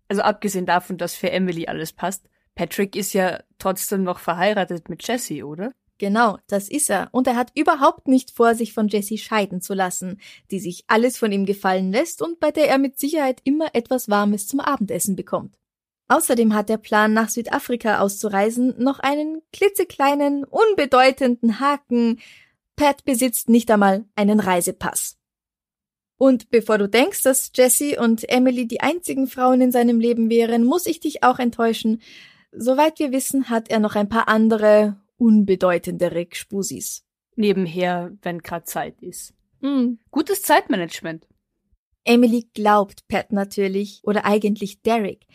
also 0.07 0.23
abgesehen 0.23 0.65
davon, 0.65 0.97
dass 0.97 1.13
für 1.13 1.29
Emily 1.29 1.67
alles 1.67 1.93
passt, 1.93 2.27
Patrick 2.55 2.95
ist 2.95 3.13
ja 3.13 3.43
trotzdem 3.59 4.01
noch 4.01 4.17
verheiratet 4.17 4.89
mit 4.89 5.07
Jessie, 5.07 5.43
oder? 5.43 5.71
Genau, 5.99 6.39
das 6.47 6.69
ist 6.69 6.89
er. 6.89 7.09
Und 7.11 7.27
er 7.27 7.35
hat 7.35 7.51
überhaupt 7.53 8.07
nicht 8.07 8.31
vor, 8.31 8.55
sich 8.55 8.73
von 8.73 8.87
Jessie 8.87 9.19
scheiden 9.19 9.61
zu 9.61 9.75
lassen, 9.75 10.19
die 10.49 10.59
sich 10.59 10.85
alles 10.87 11.19
von 11.19 11.31
ihm 11.31 11.45
gefallen 11.45 11.91
lässt 11.91 12.23
und 12.23 12.39
bei 12.39 12.49
der 12.49 12.67
er 12.67 12.79
mit 12.79 12.97
Sicherheit 12.97 13.41
immer 13.43 13.75
etwas 13.75 14.09
Warmes 14.09 14.47
zum 14.47 14.59
Abendessen 14.59 15.15
bekommt. 15.15 15.55
Außerdem 16.09 16.55
hat 16.55 16.69
der 16.69 16.77
Plan, 16.77 17.13
nach 17.13 17.29
Südafrika 17.29 17.99
auszureisen, 17.99 18.73
noch 18.79 18.99
einen 18.99 19.43
klitzekleinen, 19.53 20.43
unbedeutenden 20.43 21.59
Haken. 21.59 22.19
Pat 22.75 23.05
besitzt 23.05 23.47
nicht 23.47 23.69
einmal 23.69 24.05
einen 24.15 24.39
Reisepass. 24.39 25.17
Und 26.17 26.49
bevor 26.49 26.79
du 26.79 26.89
denkst, 26.89 27.21
dass 27.21 27.51
Jessie 27.53 27.95
und 27.97 28.27
Emily 28.27 28.67
die 28.67 28.81
einzigen 28.81 29.27
Frauen 29.27 29.61
in 29.61 29.71
seinem 29.71 29.99
Leben 29.99 30.29
wären, 30.31 30.65
muss 30.65 30.87
ich 30.87 30.99
dich 30.99 31.23
auch 31.23 31.37
enttäuschen. 31.37 32.01
Soweit 32.51 32.97
wir 32.97 33.11
wissen, 33.11 33.49
hat 33.49 33.69
er 33.69 33.79
noch 33.79 33.95
ein 33.95 34.09
paar 34.09 34.27
andere 34.27 34.99
unbedeutendere 35.17 36.25
Gspusis. 36.25 37.05
Nebenher, 37.35 38.17
wenn 38.23 38.39
grad 38.39 38.67
Zeit 38.67 39.01
ist. 39.01 39.33
Mhm. 39.61 39.99
Gutes 40.09 40.41
Zeitmanagement. 40.41 41.27
Emily 42.03 42.49
glaubt 42.53 43.07
Pat 43.07 43.31
natürlich, 43.31 44.01
oder 44.03 44.25
eigentlich 44.25 44.81
Derek. 44.81 45.27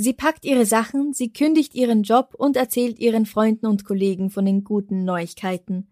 Sie 0.00 0.12
packt 0.12 0.44
ihre 0.44 0.64
Sachen, 0.64 1.12
sie 1.12 1.32
kündigt 1.32 1.74
ihren 1.74 2.04
Job 2.04 2.32
und 2.38 2.56
erzählt 2.56 3.00
ihren 3.00 3.26
Freunden 3.26 3.66
und 3.66 3.84
Kollegen 3.84 4.30
von 4.30 4.44
den 4.44 4.62
guten 4.62 5.04
Neuigkeiten. 5.04 5.88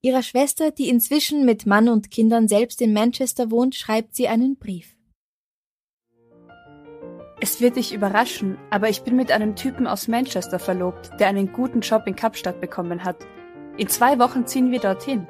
Ihrer 0.00 0.22
Schwester, 0.22 0.70
die 0.70 0.88
inzwischen 0.88 1.44
mit 1.44 1.66
Mann 1.66 1.90
und 1.90 2.10
Kindern 2.10 2.48
selbst 2.48 2.80
in 2.80 2.94
Manchester 2.94 3.50
wohnt, 3.50 3.74
schreibt 3.74 4.16
sie 4.16 4.28
einen 4.28 4.56
Brief. 4.56 4.96
Es 7.38 7.60
wird 7.60 7.76
dich 7.76 7.92
überraschen, 7.92 8.56
aber 8.70 8.88
ich 8.88 9.02
bin 9.02 9.14
mit 9.14 9.30
einem 9.30 9.56
Typen 9.56 9.86
aus 9.86 10.08
Manchester 10.08 10.58
verlobt, 10.58 11.10
der 11.20 11.28
einen 11.28 11.52
guten 11.52 11.80
Job 11.80 12.04
in 12.06 12.16
Kapstadt 12.16 12.62
bekommen 12.62 13.04
hat. 13.04 13.26
In 13.76 13.88
zwei 13.88 14.18
Wochen 14.18 14.46
ziehen 14.46 14.70
wir 14.70 14.80
dorthin. 14.80 15.26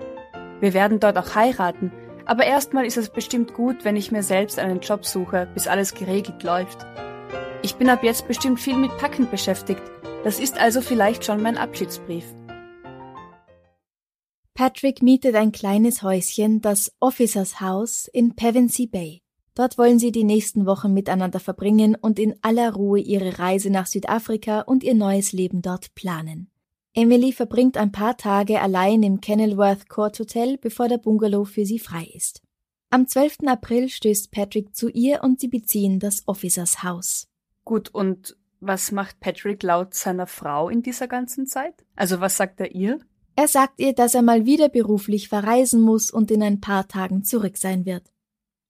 Wir 0.61 0.73
werden 0.73 1.01
dort 1.01 1.19
auch 1.19 1.35
heiraten, 1.35 1.91
aber 2.27 2.45
erstmal 2.45 2.87
ist 2.87 2.97
es 2.97 3.11
bestimmt 3.11 3.55
gut, 3.55 3.85
wenn 3.85 3.97
ich 3.97 4.13
mir 4.13 4.23
selbst 4.23 4.61
einen 4.61 4.79
Job 4.79 5.05
suche, 5.05 5.49
bis 5.53 5.67
alles 5.67 5.95
geregelt 5.95 6.45
läuft. 6.45 6.87
Ich 7.65 7.77
bin 7.77 7.89
ab 7.89 8.05
jetzt 8.05 8.29
bestimmt 8.29 8.61
viel 8.61 8.77
mit 8.77 8.95
Packen 8.99 9.31
beschäftigt. 9.31 9.81
Das 10.23 10.39
ist 10.39 10.61
also 10.61 10.83
vielleicht 10.83 11.25
schon 11.25 11.41
mein 11.41 11.57
Abschiedsbrief. 11.57 12.27
Patrick 14.53 15.03
mietet 15.03 15.35
ein 15.35 15.51
kleines 15.51 16.03
Häuschen, 16.03 16.61
das 16.61 16.93
Officers 17.01 17.63
House 17.63 18.07
in 18.13 18.37
Pevensey 18.37 18.87
Bay. 18.87 19.23
Dort 19.55 19.79
wollen 19.79 19.99
sie 19.99 20.13
die 20.13 20.25
nächsten 20.25 20.67
Wochen 20.67 20.93
miteinander 20.93 21.41
verbringen 21.41 21.97
und 21.99 22.19
in 22.19 22.35
aller 22.43 22.75
Ruhe 22.75 23.01
ihre 23.01 23.39
Reise 23.39 23.71
nach 23.71 23.87
Südafrika 23.87 24.61
und 24.61 24.85
ihr 24.85 24.95
neues 24.95 25.33
Leben 25.33 25.63
dort 25.63 25.95
planen. 25.95 26.51
Emily 26.93 27.33
verbringt 27.33 27.79
ein 27.79 27.93
paar 27.93 28.19
Tage 28.19 28.61
allein 28.61 29.03
im 29.03 29.23
Kenilworth 29.23 29.89
Court 29.89 30.21
Hotel, 30.21 30.59
bevor 30.59 30.89
der 30.89 30.99
Bungalow 30.99 31.47
für 31.47 31.65
sie 31.65 31.79
frei 31.79 32.11
ist. 32.13 32.43
Am 32.91 33.09
12. 33.09 33.39
April 33.47 33.89
stößt 33.89 34.31
Patrick 34.33 34.77
zu 34.77 34.91
ihr 34.91 35.25
und 35.25 35.41
sie 35.41 35.49
beziehen 35.49 35.99
das 35.99 36.29
Officers 36.29 36.83
House. 36.83 37.27
Gut, 37.65 37.89
und 37.93 38.37
was 38.61 38.93
macht 38.93 39.21
Patrick 39.21 39.63
laut 39.63 39.95
seiner 39.95 40.27
Frau 40.27 40.69
in 40.69 40.83
dieser 40.83 41.09
ganzen 41.09 41.47
Zeit? 41.47 41.85
Also 41.97 42.21
was 42.21 42.37
sagt 42.37 42.61
er 42.61 42.75
ihr? 42.75 42.99
Er 43.37 43.49
sagt 43.49 43.81
ihr, 43.81 43.93
dass 43.93 44.15
er 44.15 44.23
mal 44.23 44.47
wieder 44.47 44.69
beruflich 44.69 45.29
verreisen 45.29 45.81
muss 45.81 46.11
und 46.11 46.31
in 46.31 46.43
ein 46.43 46.61
paar 46.61 46.87
Tagen 46.87 47.25
zurück 47.25 47.57
sein 47.57 47.85
wird. 47.85 48.11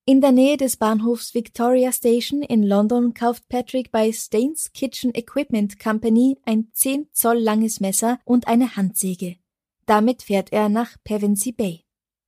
In 0.06 0.20
der 0.20 0.32
Nähe 0.32 0.56
des 0.56 0.76
Bahnhofs 0.76 1.34
Victoria 1.34 1.90
Station 1.90 2.42
in 2.42 2.62
London 2.62 3.14
kauft 3.14 3.48
Patrick 3.48 3.90
bei 3.90 4.12
Staines 4.12 4.72
Kitchen 4.72 5.14
Equipment 5.14 5.78
Company 5.78 6.38
ein 6.44 6.68
10 6.72 7.08
Zoll 7.12 7.38
langes 7.38 7.80
Messer 7.80 8.18
und 8.24 8.46
eine 8.46 8.76
Handsäge. 8.76 9.36
Damit 9.86 10.22
fährt 10.22 10.52
er 10.52 10.68
nach 10.68 10.96
Pevensey 11.04 11.52
Bay. 11.52 11.84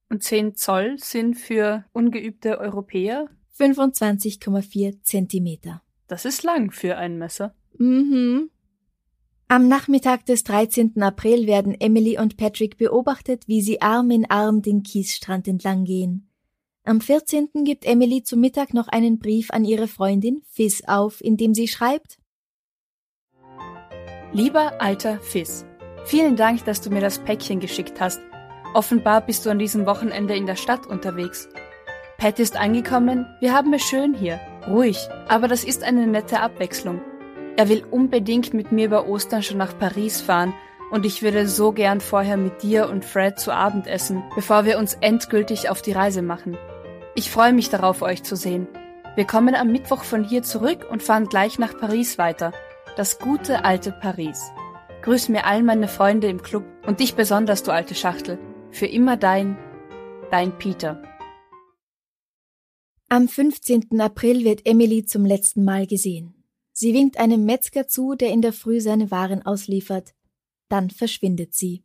Und 0.08 0.22
10 0.22 0.54
Zoll 0.54 0.98
sind 0.98 1.34
für 1.34 1.84
ungeübte 1.92 2.58
Europäer 2.58 3.28
25,4 3.58 5.02
Zentimeter. 5.02 5.82
Das 6.08 6.24
ist 6.24 6.42
lang 6.42 6.70
für 6.70 6.96
ein 6.96 7.18
Messer. 7.18 7.54
Mhm. 7.78 8.50
Am 9.48 9.68
Nachmittag 9.68 10.26
des 10.26 10.42
13. 10.44 11.00
April 11.02 11.46
werden 11.46 11.80
Emily 11.80 12.18
und 12.18 12.36
Patrick 12.36 12.78
beobachtet, 12.78 13.46
wie 13.46 13.62
sie 13.62 13.80
Arm 13.80 14.10
in 14.10 14.28
Arm 14.28 14.60
den 14.60 14.82
Kiesstrand 14.82 15.46
entlang 15.46 15.84
gehen. 15.84 16.28
Am 16.84 17.00
14. 17.00 17.48
gibt 17.64 17.84
Emily 17.84 18.22
zu 18.22 18.36
Mittag 18.36 18.74
noch 18.74 18.88
einen 18.88 19.18
Brief 19.18 19.50
an 19.50 19.64
ihre 19.64 19.88
Freundin 19.88 20.42
Fizz 20.50 20.82
auf, 20.86 21.20
in 21.20 21.36
dem 21.36 21.54
sie 21.54 21.68
schreibt 21.68 22.18
Lieber 24.32 24.80
alter 24.80 25.18
Fizz, 25.20 25.64
vielen 26.04 26.36
Dank, 26.36 26.64
dass 26.64 26.80
du 26.80 26.90
mir 26.90 27.00
das 27.00 27.20
Päckchen 27.20 27.60
geschickt 27.60 28.00
hast. 28.00 28.20
Offenbar 28.74 29.20
bist 29.24 29.46
du 29.46 29.50
an 29.50 29.58
diesem 29.58 29.86
Wochenende 29.86 30.36
in 30.36 30.46
der 30.46 30.56
Stadt 30.56 30.86
unterwegs. 30.86 31.48
Pat 32.18 32.38
ist 32.38 32.56
angekommen, 32.56 33.26
wir 33.40 33.52
haben 33.52 33.72
es 33.72 33.82
schön 33.82 34.14
hier, 34.14 34.40
ruhig, 34.68 35.08
aber 35.28 35.48
das 35.48 35.64
ist 35.64 35.82
eine 35.82 36.06
nette 36.06 36.40
Abwechslung. 36.40 37.00
Er 37.56 37.68
will 37.68 37.84
unbedingt 37.90 38.52
mit 38.52 38.72
mir 38.72 38.86
über 38.86 39.08
Ostern 39.08 39.42
schon 39.42 39.56
nach 39.58 39.78
Paris 39.78 40.20
fahren 40.20 40.52
und 40.90 41.06
ich 41.06 41.22
würde 41.22 41.48
so 41.48 41.72
gern 41.72 42.00
vorher 42.00 42.36
mit 42.36 42.62
dir 42.62 42.88
und 42.88 43.04
Fred 43.04 43.38
zu 43.38 43.52
Abend 43.52 43.86
essen, 43.86 44.22
bevor 44.34 44.64
wir 44.64 44.78
uns 44.78 44.94
endgültig 45.00 45.70
auf 45.70 45.82
die 45.82 45.92
Reise 45.92 46.22
machen. 46.22 46.56
Ich 47.14 47.30
freue 47.30 47.52
mich 47.52 47.70
darauf, 47.70 48.02
euch 48.02 48.22
zu 48.22 48.36
sehen. 48.36 48.68
Wir 49.14 49.26
kommen 49.26 49.54
am 49.54 49.72
Mittwoch 49.72 50.04
von 50.04 50.22
hier 50.22 50.42
zurück 50.42 50.86
und 50.90 51.02
fahren 51.02 51.28
gleich 51.28 51.58
nach 51.58 51.78
Paris 51.78 52.18
weiter. 52.18 52.52
Das 52.96 53.18
gute 53.18 53.64
alte 53.64 53.90
Paris. 53.90 54.52
Grüß 55.02 55.30
mir 55.30 55.46
all 55.46 55.62
meine 55.62 55.88
Freunde 55.88 56.28
im 56.28 56.42
Club 56.42 56.64
und 56.86 57.00
dich 57.00 57.14
besonders, 57.14 57.62
du 57.62 57.70
alte 57.72 57.94
Schachtel. 57.94 58.38
Für 58.70 58.86
immer 58.86 59.16
dein, 59.16 59.56
dein 60.30 60.52
Peter. 60.58 61.02
Am 63.08 63.28
15. 63.28 64.00
April 64.00 64.44
wird 64.44 64.66
Emily 64.66 65.04
zum 65.04 65.24
letzten 65.24 65.62
Mal 65.62 65.86
gesehen. 65.86 66.34
Sie 66.72 66.92
winkt 66.92 67.18
einem 67.18 67.44
Metzger 67.44 67.86
zu, 67.86 68.16
der 68.16 68.30
in 68.30 68.42
der 68.42 68.52
Früh 68.52 68.80
seine 68.80 69.12
Waren 69.12 69.46
ausliefert. 69.46 70.12
Dann 70.68 70.90
verschwindet 70.90 71.54
sie. 71.54 71.84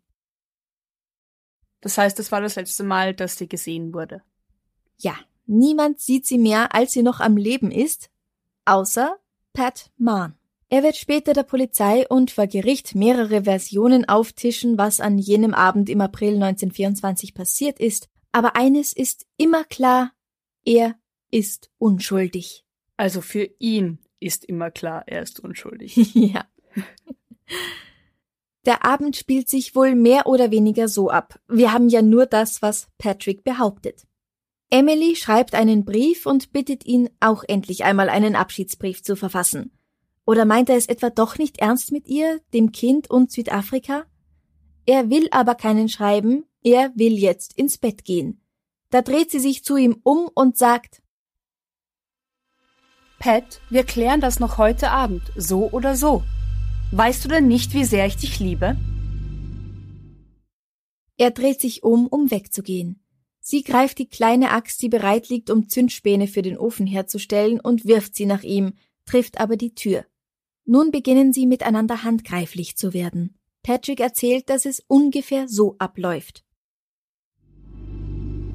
Das 1.79 1.99
heißt, 1.99 2.19
es 2.19 2.31
war 2.31 2.41
das 2.41 2.55
letzte 2.55 2.83
Mal, 2.83 3.13
dass 3.13 3.37
sie 3.37 3.47
gesehen 3.47 3.93
wurde. 3.93 4.23
Ja, 4.97 5.15
niemand 5.45 5.99
sieht 5.99 6.25
sie 6.25 6.39
mehr, 6.39 6.73
als 6.73 6.93
sie 6.93 7.03
noch 7.03 7.19
am 7.19 7.37
Leben 7.37 7.69
ist, 7.69 8.09
außer 8.65 9.15
Pat 9.53 9.91
Mahn. 9.97 10.35
Er 10.69 10.81
wird 10.81 10.95
später 10.95 11.33
der 11.33 11.43
Polizei 11.43 12.07
und 12.07 12.31
vor 12.31 12.47
Gericht 12.47 12.95
mehrere 12.95 13.43
Versionen 13.43 14.09
auftischen, 14.09 14.79
was 14.79 14.99
an 14.99 15.19
jenem 15.19 15.53
Abend 15.53 15.87
im 15.87 16.01
April 16.01 16.33
1924 16.33 17.35
passiert 17.35 17.79
ist, 17.79 18.09
aber 18.31 18.55
eines 18.55 18.91
ist 18.91 19.27
immer 19.37 19.63
klar, 19.65 20.13
er 20.63 20.95
ist 21.31 21.71
unschuldig. 21.77 22.65
Also 22.97 23.21
für 23.21 23.49
ihn 23.57 23.99
ist 24.19 24.45
immer 24.45 24.69
klar, 24.69 25.03
er 25.07 25.21
ist 25.21 25.39
unschuldig. 25.39 25.95
ja. 26.13 26.45
Der 28.65 28.85
Abend 28.85 29.15
spielt 29.15 29.49
sich 29.49 29.75
wohl 29.75 29.95
mehr 29.95 30.27
oder 30.27 30.51
weniger 30.51 30.87
so 30.87 31.09
ab. 31.09 31.39
Wir 31.47 31.73
haben 31.73 31.89
ja 31.89 32.03
nur 32.03 32.27
das, 32.27 32.61
was 32.61 32.89
Patrick 32.99 33.43
behauptet. 33.43 34.05
Emily 34.69 35.15
schreibt 35.15 35.55
einen 35.55 35.83
Brief 35.83 36.25
und 36.25 36.53
bittet 36.53 36.85
ihn, 36.85 37.09
auch 37.19 37.43
endlich 37.47 37.83
einmal 37.83 38.09
einen 38.09 38.35
Abschiedsbrief 38.35 39.01
zu 39.03 39.15
verfassen. 39.15 39.71
Oder 40.25 40.45
meint 40.45 40.69
er 40.69 40.77
es 40.77 40.85
etwa 40.85 41.09
doch 41.09 41.37
nicht 41.37 41.59
ernst 41.59 41.91
mit 41.91 42.07
ihr, 42.07 42.39
dem 42.53 42.71
Kind 42.71 43.09
und 43.09 43.31
Südafrika? 43.31 44.05
Er 44.85 45.09
will 45.09 45.27
aber 45.31 45.55
keinen 45.55 45.89
schreiben, 45.89 46.45
er 46.63 46.91
will 46.95 47.17
jetzt 47.17 47.57
ins 47.57 47.77
Bett 47.77 48.05
gehen. 48.05 48.41
Da 48.91 49.01
dreht 49.01 49.31
sie 49.31 49.39
sich 49.39 49.63
zu 49.63 49.75
ihm 49.77 49.99
um 50.03 50.29
und 50.33 50.57
sagt 50.57 51.00
Pat, 53.21 53.61
wir 53.69 53.83
klären 53.83 54.19
das 54.19 54.39
noch 54.39 54.57
heute 54.57 54.89
Abend, 54.89 55.21
so 55.35 55.69
oder 55.69 55.95
so. 55.95 56.23
Weißt 56.91 57.23
du 57.23 57.29
denn 57.29 57.47
nicht, 57.47 57.71
wie 57.75 57.85
sehr 57.85 58.07
ich 58.07 58.17
dich 58.17 58.39
liebe? 58.39 58.75
Er 61.17 61.29
dreht 61.29 61.61
sich 61.61 61.83
um, 61.83 62.07
um 62.07 62.31
wegzugehen. 62.31 62.99
Sie 63.39 63.61
greift 63.61 63.99
die 63.99 64.09
kleine 64.09 64.49
Axt, 64.49 64.81
die 64.81 64.89
bereit 64.89 65.29
liegt, 65.29 65.51
um 65.51 65.69
Zündspäne 65.69 66.25
für 66.25 66.41
den 66.41 66.57
Ofen 66.57 66.87
herzustellen, 66.87 67.59
und 67.59 67.85
wirft 67.85 68.15
sie 68.15 68.25
nach 68.25 68.41
ihm, 68.41 68.73
trifft 69.05 69.39
aber 69.39 69.55
die 69.55 69.75
Tür. 69.75 70.03
Nun 70.65 70.89
beginnen 70.89 71.31
sie 71.31 71.45
miteinander 71.45 72.03
handgreiflich 72.03 72.75
zu 72.75 72.91
werden. 72.91 73.37
Patrick 73.61 73.99
erzählt, 73.99 74.49
dass 74.49 74.65
es 74.65 74.83
ungefähr 74.87 75.47
so 75.47 75.75
abläuft. 75.77 76.43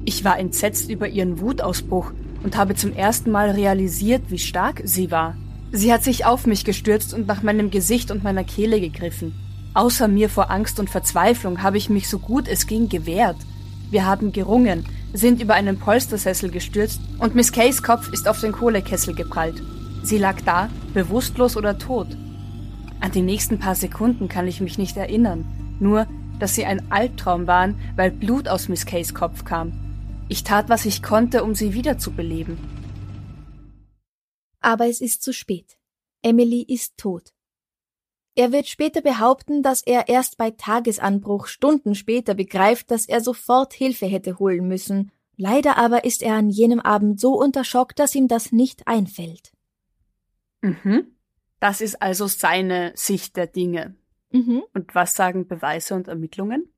Ich 0.03 0.25
war 0.25 0.37
entsetzt 0.37 0.89
über 0.89 1.07
ihren 1.07 1.39
Wutausbruch 1.39 2.11
und 2.43 2.57
habe 2.57 2.75
zum 2.75 2.93
ersten 2.93 3.31
Mal 3.31 3.51
realisiert, 3.51 4.23
wie 4.29 4.39
stark 4.39 4.81
sie 4.83 5.11
war. 5.11 5.35
Sie 5.71 5.91
hat 5.91 6.03
sich 6.03 6.25
auf 6.25 6.47
mich 6.47 6.63
gestürzt 6.63 7.13
und 7.13 7.27
nach 7.27 7.43
meinem 7.43 7.71
Gesicht 7.71 8.11
und 8.11 8.23
meiner 8.23 8.43
Kehle 8.43 8.79
gegriffen. 8.79 9.33
Außer 9.73 10.07
mir 10.07 10.29
vor 10.29 10.49
Angst 10.49 10.79
und 10.79 10.89
Verzweiflung 10.89 11.61
habe 11.61 11.77
ich 11.77 11.89
mich 11.89 12.09
so 12.09 12.19
gut 12.19 12.47
es 12.47 12.67
ging 12.67 12.89
gewehrt. 12.89 13.37
Wir 13.91 14.05
haben 14.05 14.31
gerungen, 14.31 14.85
sind 15.13 15.41
über 15.41 15.53
einen 15.53 15.77
Polstersessel 15.77 16.49
gestürzt 16.49 17.01
und 17.19 17.35
Miss 17.35 17.51
Kays 17.51 17.83
Kopf 17.83 18.11
ist 18.11 18.27
auf 18.27 18.39
den 18.39 18.53
Kohlekessel 18.53 19.13
geprallt. 19.13 19.61
Sie 20.03 20.17
lag 20.17 20.41
da, 20.45 20.69
bewusstlos 20.93 21.57
oder 21.57 21.77
tot. 21.77 22.07
An 22.99 23.11
die 23.11 23.21
nächsten 23.21 23.59
paar 23.59 23.75
Sekunden 23.75 24.27
kann 24.27 24.47
ich 24.47 24.61
mich 24.61 24.77
nicht 24.77 24.97
erinnern, 24.97 25.45
nur, 25.79 26.07
dass 26.39 26.55
sie 26.55 26.65
ein 26.65 26.91
Albtraum 26.91 27.47
waren, 27.47 27.75
weil 27.95 28.11
Blut 28.11 28.47
aus 28.47 28.69
Miss 28.69 28.85
Kays 28.85 29.13
Kopf 29.13 29.43
kam. 29.43 29.86
Ich 30.29 30.43
tat, 30.43 30.67
was 30.67 30.85
ich 30.85 31.01
konnte, 31.01 31.43
um 31.43 31.55
sie 31.55 31.73
wiederzubeleben. 31.73 32.57
Aber 34.59 34.87
es 34.87 34.99
ist 34.99 35.23
zu 35.23 35.31
spät. 35.31 35.77
Emily 36.21 36.63
ist 36.63 36.97
tot. 36.97 37.33
Er 38.35 38.51
wird 38.51 38.67
später 38.67 39.01
behaupten, 39.01 39.63
dass 39.63 39.81
er 39.81 40.09
erst 40.09 40.37
bei 40.37 40.51
Tagesanbruch 40.51 41.47
Stunden 41.47 41.95
später 41.95 42.35
begreift, 42.35 42.91
dass 42.91 43.07
er 43.07 43.21
sofort 43.21 43.73
Hilfe 43.73 44.05
hätte 44.05 44.37
holen 44.37 44.67
müssen. 44.67 45.11
Leider 45.37 45.77
aber 45.77 46.03
ist 46.03 46.21
er 46.21 46.35
an 46.35 46.49
jenem 46.49 46.79
Abend 46.79 47.19
so 47.19 47.33
unter 47.39 47.63
Schock, 47.63 47.95
dass 47.95 48.13
ihm 48.13 48.27
das 48.27 48.51
nicht 48.51 48.87
einfällt. 48.87 49.53
Mhm. 50.61 51.15
Das 51.59 51.81
ist 51.81 52.01
also 52.01 52.27
seine 52.27 52.91
Sicht 52.95 53.37
der 53.37 53.47
Dinge. 53.47 53.95
Mhm. 54.31 54.63
Und 54.73 54.93
was 54.93 55.15
sagen 55.15 55.47
Beweise 55.47 55.95
und 55.95 56.07
Ermittlungen? 56.07 56.69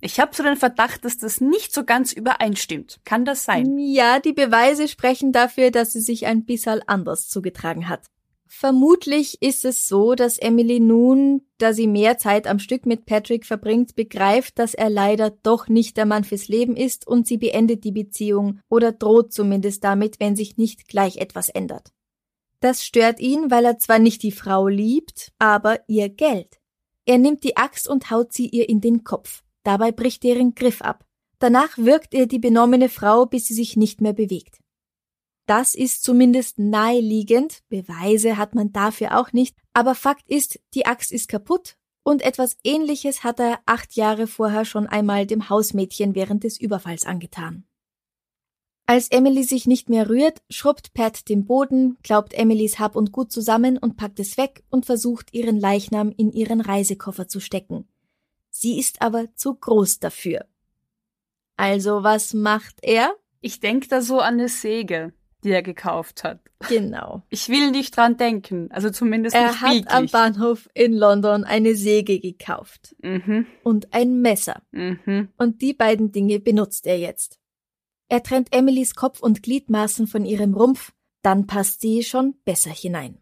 Ich 0.00 0.20
habe 0.20 0.36
so 0.36 0.42
den 0.42 0.56
Verdacht, 0.56 1.04
dass 1.04 1.16
das 1.18 1.40
nicht 1.40 1.72
so 1.72 1.84
ganz 1.84 2.12
übereinstimmt. 2.12 3.00
Kann 3.04 3.24
das 3.24 3.44
sein? 3.44 3.78
Ja, 3.78 4.20
die 4.20 4.34
Beweise 4.34 4.88
sprechen 4.88 5.32
dafür, 5.32 5.70
dass 5.70 5.92
sie 5.92 6.02
sich 6.02 6.26
ein 6.26 6.44
bisschen 6.44 6.82
anders 6.86 7.28
zugetragen 7.28 7.88
hat. 7.88 8.06
Vermutlich 8.48 9.42
ist 9.42 9.64
es 9.64 9.88
so, 9.88 10.14
dass 10.14 10.38
Emily 10.38 10.78
nun, 10.78 11.42
da 11.58 11.72
sie 11.72 11.88
mehr 11.88 12.16
Zeit 12.16 12.46
am 12.46 12.58
Stück 12.58 12.86
mit 12.86 13.04
Patrick 13.04 13.44
verbringt, 13.44 13.96
begreift, 13.96 14.58
dass 14.58 14.74
er 14.74 14.88
leider 14.88 15.30
doch 15.30 15.68
nicht 15.68 15.96
der 15.96 16.06
Mann 16.06 16.24
fürs 16.24 16.46
Leben 16.46 16.76
ist 16.76 17.06
und 17.06 17.26
sie 17.26 17.38
beendet 17.38 17.82
die 17.84 17.92
Beziehung 17.92 18.60
oder 18.68 18.92
droht 18.92 19.32
zumindest 19.32 19.82
damit, 19.82 20.20
wenn 20.20 20.36
sich 20.36 20.56
nicht 20.56 20.88
gleich 20.88 21.16
etwas 21.16 21.48
ändert. 21.48 21.92
Das 22.60 22.84
stört 22.84 23.20
ihn, 23.20 23.50
weil 23.50 23.64
er 23.64 23.78
zwar 23.78 23.98
nicht 23.98 24.22
die 24.22 24.32
Frau 24.32 24.68
liebt, 24.68 25.32
aber 25.38 25.80
ihr 25.88 26.08
Geld. 26.08 26.58
Er 27.04 27.18
nimmt 27.18 27.44
die 27.44 27.56
Axt 27.56 27.88
und 27.88 28.10
haut 28.10 28.32
sie 28.32 28.48
ihr 28.48 28.68
in 28.68 28.80
den 28.80 29.04
Kopf. 29.04 29.42
Dabei 29.66 29.90
bricht 29.90 30.24
er 30.24 30.36
ihren 30.36 30.54
Griff 30.54 30.80
ab. 30.80 31.04
Danach 31.40 31.76
wirkt 31.76 32.14
er 32.14 32.26
die 32.26 32.38
benommene 32.38 32.88
Frau, 32.88 33.26
bis 33.26 33.46
sie 33.46 33.54
sich 33.54 33.76
nicht 33.76 34.00
mehr 34.00 34.12
bewegt. 34.12 34.60
Das 35.46 35.74
ist 35.74 36.04
zumindest 36.04 36.60
naheliegend, 36.60 37.64
Beweise 37.68 38.36
hat 38.36 38.54
man 38.54 38.72
dafür 38.72 39.18
auch 39.18 39.32
nicht, 39.32 39.56
aber 39.72 39.96
Fakt 39.96 40.28
ist, 40.28 40.60
die 40.74 40.86
Axt 40.86 41.10
ist 41.10 41.28
kaputt 41.28 41.76
und 42.04 42.22
etwas 42.22 42.56
ähnliches 42.62 43.24
hat 43.24 43.40
er 43.40 43.58
acht 43.66 43.96
Jahre 43.96 44.28
vorher 44.28 44.64
schon 44.64 44.86
einmal 44.86 45.26
dem 45.26 45.48
Hausmädchen 45.48 46.14
während 46.14 46.44
des 46.44 46.60
Überfalls 46.60 47.04
angetan. 47.04 47.66
Als 48.86 49.08
Emily 49.08 49.42
sich 49.42 49.66
nicht 49.66 49.88
mehr 49.88 50.08
rührt, 50.08 50.42
schrubbt 50.48 50.94
Pat 50.94 51.28
den 51.28 51.44
Boden, 51.44 51.98
glaubt 52.04 52.34
Emilys 52.34 52.78
Hab 52.78 52.94
und 52.94 53.10
Gut 53.10 53.32
zusammen 53.32 53.78
und 53.78 53.96
packt 53.96 54.20
es 54.20 54.36
weg 54.36 54.62
und 54.70 54.86
versucht, 54.86 55.34
ihren 55.34 55.58
Leichnam 55.58 56.12
in 56.16 56.30
ihren 56.30 56.60
Reisekoffer 56.60 57.26
zu 57.26 57.40
stecken. 57.40 57.88
Sie 58.60 58.78
ist 58.78 59.02
aber 59.02 59.34
zu 59.34 59.54
groß 59.54 59.98
dafür. 60.00 60.44
Also 61.56 62.02
was 62.02 62.34
macht 62.34 62.78
er? 62.82 63.14
Ich 63.40 63.60
denke 63.60 63.88
da 63.88 64.00
so 64.02 64.20
an 64.20 64.34
eine 64.34 64.48
Säge, 64.48 65.12
die 65.44 65.50
er 65.50 65.62
gekauft 65.62 66.24
hat. 66.24 66.40
Genau. 66.68 67.22
Ich 67.30 67.48
will 67.48 67.70
nicht 67.70 67.96
dran 67.96 68.16
denken, 68.16 68.70
also 68.72 68.90
zumindest 68.90 69.36
er 69.36 69.48
nicht 69.48 69.60
hat 69.60 69.70
bildlich. 69.72 69.92
am 69.94 70.06
Bahnhof 70.06 70.68
in 70.74 70.92
London 70.94 71.44
eine 71.44 71.74
Säge 71.74 72.18
gekauft 72.18 72.94
Mhm, 73.02 73.46
und 73.62 73.92
ein 73.92 74.20
Messer. 74.20 74.62
mhm. 74.72 75.28
Und 75.36 75.60
die 75.62 75.74
beiden 75.74 76.12
Dinge 76.12 76.40
benutzt 76.40 76.86
er 76.86 76.98
jetzt. 76.98 77.38
Er 78.08 78.22
trennt 78.22 78.54
Emilys 78.54 78.94
Kopf 78.94 79.20
und 79.20 79.42
Gliedmaßen 79.42 80.06
von 80.06 80.24
ihrem 80.24 80.54
Rumpf, 80.54 80.92
dann 81.22 81.46
passt 81.46 81.80
sie 81.80 82.02
schon 82.04 82.36
besser 82.44 82.70
hinein. 82.70 83.18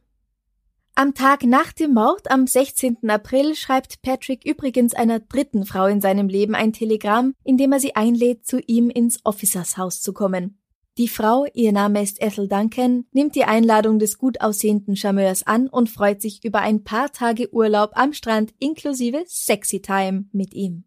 Am 0.96 1.12
Tag 1.12 1.42
nach 1.42 1.72
dem 1.72 1.92
Mord 1.92 2.30
am 2.30 2.46
16. 2.46 3.10
April 3.10 3.56
schreibt 3.56 4.00
Patrick 4.02 4.46
übrigens 4.46 4.94
einer 4.94 5.18
dritten 5.18 5.66
Frau 5.66 5.86
in 5.86 6.00
seinem 6.00 6.28
Leben 6.28 6.54
ein 6.54 6.72
Telegramm, 6.72 7.34
in 7.42 7.56
dem 7.56 7.72
er 7.72 7.80
sie 7.80 7.96
einlädt, 7.96 8.46
zu 8.46 8.60
ihm 8.60 8.90
ins 8.90 9.18
Officershaus 9.24 10.00
zu 10.00 10.12
kommen. 10.12 10.60
Die 10.96 11.08
Frau, 11.08 11.46
ihr 11.52 11.72
Name 11.72 12.00
ist 12.00 12.22
Ethel 12.22 12.46
Duncan, 12.46 13.06
nimmt 13.10 13.34
die 13.34 13.42
Einladung 13.42 13.98
des 13.98 14.18
gut 14.18 14.40
aussehenden 14.40 14.94
Charmeurs 14.94 15.44
an 15.44 15.66
und 15.66 15.90
freut 15.90 16.22
sich 16.22 16.44
über 16.44 16.60
ein 16.60 16.84
paar 16.84 17.10
Tage 17.10 17.52
Urlaub 17.52 17.90
am 17.94 18.12
Strand 18.12 18.54
inklusive 18.60 19.24
Sexy 19.26 19.82
Time 19.82 20.26
mit 20.30 20.54
ihm. 20.54 20.84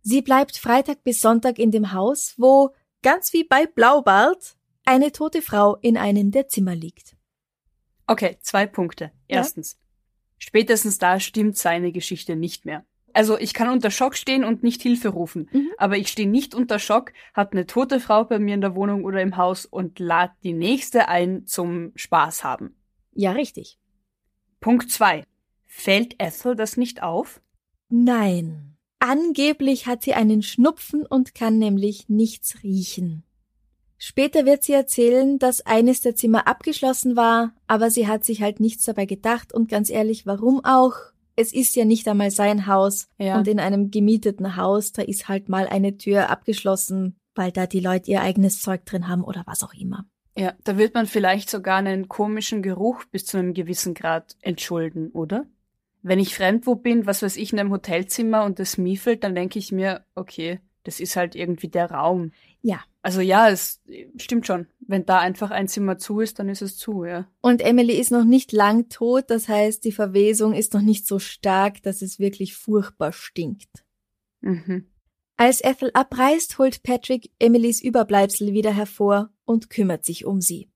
Sie 0.00 0.22
bleibt 0.22 0.56
Freitag 0.56 1.04
bis 1.04 1.20
Sonntag 1.20 1.58
in 1.58 1.70
dem 1.70 1.92
Haus, 1.92 2.32
wo, 2.38 2.70
ganz 3.02 3.34
wie 3.34 3.44
bei 3.44 3.66
Blaubart, 3.66 4.56
eine 4.86 5.12
tote 5.12 5.42
Frau 5.42 5.76
in 5.82 5.98
einem 5.98 6.30
der 6.30 6.48
Zimmer 6.48 6.74
liegt. 6.74 7.17
Okay, 8.08 8.38
zwei 8.40 8.66
Punkte. 8.66 9.12
Ja. 9.28 9.36
Erstens, 9.36 9.78
spätestens 10.38 10.98
da 10.98 11.20
stimmt 11.20 11.56
seine 11.56 11.92
Geschichte 11.92 12.34
nicht 12.36 12.64
mehr. 12.64 12.84
Also 13.12 13.38
ich 13.38 13.54
kann 13.54 13.68
unter 13.70 13.90
Schock 13.90 14.16
stehen 14.16 14.44
und 14.44 14.62
nicht 14.62 14.82
Hilfe 14.82 15.08
rufen, 15.08 15.48
Mhm. 15.52 15.68
aber 15.78 15.96
ich 15.96 16.08
stehe 16.08 16.28
nicht 16.28 16.54
unter 16.54 16.78
Schock, 16.78 17.12
hat 17.34 17.52
eine 17.52 17.66
tote 17.66 18.00
Frau 18.00 18.24
bei 18.24 18.38
mir 18.38 18.54
in 18.54 18.60
der 18.60 18.74
Wohnung 18.74 19.04
oder 19.04 19.20
im 19.22 19.36
Haus 19.36 19.64
und 19.66 19.98
lad 19.98 20.32
die 20.42 20.52
nächste 20.52 21.08
ein 21.08 21.46
zum 21.46 21.92
Spaß 21.96 22.44
haben. 22.44 22.76
Ja, 23.12 23.32
richtig. 23.32 23.78
Punkt 24.60 24.90
zwei. 24.90 25.24
Fällt 25.66 26.20
Ethel 26.22 26.56
das 26.56 26.76
nicht 26.76 27.02
auf? 27.02 27.40
Nein. 27.88 28.76
Angeblich 29.00 29.86
hat 29.86 30.02
sie 30.02 30.14
einen 30.14 30.42
Schnupfen 30.42 31.06
und 31.06 31.34
kann 31.34 31.58
nämlich 31.58 32.08
nichts 32.08 32.62
riechen. 32.62 33.22
Später 33.98 34.46
wird 34.46 34.62
sie 34.62 34.72
erzählen, 34.74 35.38
dass 35.40 35.66
eines 35.66 36.00
der 36.00 36.14
Zimmer 36.14 36.46
abgeschlossen 36.46 37.16
war, 37.16 37.52
aber 37.66 37.90
sie 37.90 38.06
hat 38.06 38.24
sich 38.24 38.40
halt 38.40 38.60
nichts 38.60 38.84
dabei 38.84 39.06
gedacht 39.06 39.52
und 39.52 39.68
ganz 39.68 39.90
ehrlich, 39.90 40.24
warum 40.24 40.64
auch? 40.64 40.94
Es 41.34 41.52
ist 41.52 41.74
ja 41.76 41.84
nicht 41.84 42.06
einmal 42.08 42.30
sein 42.30 42.66
Haus 42.66 43.08
Ja. 43.18 43.38
und 43.38 43.48
in 43.48 43.60
einem 43.60 43.90
gemieteten 43.90 44.56
Haus, 44.56 44.92
da 44.92 45.02
ist 45.02 45.28
halt 45.28 45.48
mal 45.48 45.66
eine 45.66 45.96
Tür 45.98 46.30
abgeschlossen, 46.30 47.16
weil 47.34 47.50
da 47.52 47.66
die 47.66 47.80
Leute 47.80 48.10
ihr 48.12 48.22
eigenes 48.22 48.60
Zeug 48.62 48.84
drin 48.86 49.08
haben 49.08 49.24
oder 49.24 49.42
was 49.46 49.62
auch 49.62 49.74
immer. 49.74 50.04
Ja, 50.36 50.54
da 50.62 50.78
wird 50.78 50.94
man 50.94 51.06
vielleicht 51.06 51.50
sogar 51.50 51.78
einen 51.78 52.08
komischen 52.08 52.62
Geruch 52.62 53.04
bis 53.10 53.26
zu 53.26 53.38
einem 53.38 53.54
gewissen 53.54 53.94
Grad 53.94 54.36
entschulden, 54.40 55.10
oder? 55.10 55.46
Wenn 56.02 56.20
ich 56.20 56.36
fremdwo 56.36 56.76
bin, 56.76 57.06
was 57.06 57.22
weiß 57.22 57.36
ich, 57.36 57.52
in 57.52 57.58
einem 57.58 57.72
Hotelzimmer 57.72 58.44
und 58.44 58.60
es 58.60 58.78
miefelt, 58.78 59.24
dann 59.24 59.34
denke 59.34 59.58
ich 59.58 59.72
mir, 59.72 60.04
okay, 60.14 60.60
das 60.88 61.00
ist 61.00 61.16
halt 61.16 61.34
irgendwie 61.34 61.68
der 61.68 61.90
Raum. 61.90 62.32
Ja. 62.62 62.80
Also 63.02 63.20
ja, 63.20 63.50
es 63.50 63.82
stimmt 64.16 64.46
schon. 64.46 64.66
Wenn 64.80 65.04
da 65.04 65.18
einfach 65.18 65.50
ein 65.50 65.68
Zimmer 65.68 65.98
zu 65.98 66.20
ist, 66.20 66.38
dann 66.38 66.48
ist 66.48 66.62
es 66.62 66.78
zu, 66.78 67.04
ja. 67.04 67.28
Und 67.42 67.60
Emily 67.60 67.92
ist 67.92 68.10
noch 68.10 68.24
nicht 68.24 68.52
lang 68.52 68.88
tot, 68.88 69.24
das 69.28 69.48
heißt, 69.48 69.84
die 69.84 69.92
Verwesung 69.92 70.54
ist 70.54 70.72
noch 70.72 70.80
nicht 70.80 71.06
so 71.06 71.18
stark, 71.18 71.82
dass 71.82 72.00
es 72.00 72.18
wirklich 72.18 72.56
furchtbar 72.56 73.12
stinkt. 73.12 73.84
Mhm. 74.40 74.86
Als 75.36 75.62
Ethel 75.62 75.90
abreist, 75.92 76.58
holt 76.58 76.82
Patrick 76.82 77.30
Emilys 77.38 77.82
Überbleibsel 77.82 78.54
wieder 78.54 78.72
hervor 78.72 79.28
und 79.44 79.68
kümmert 79.68 80.06
sich 80.06 80.24
um 80.24 80.40
sie. 80.40 80.70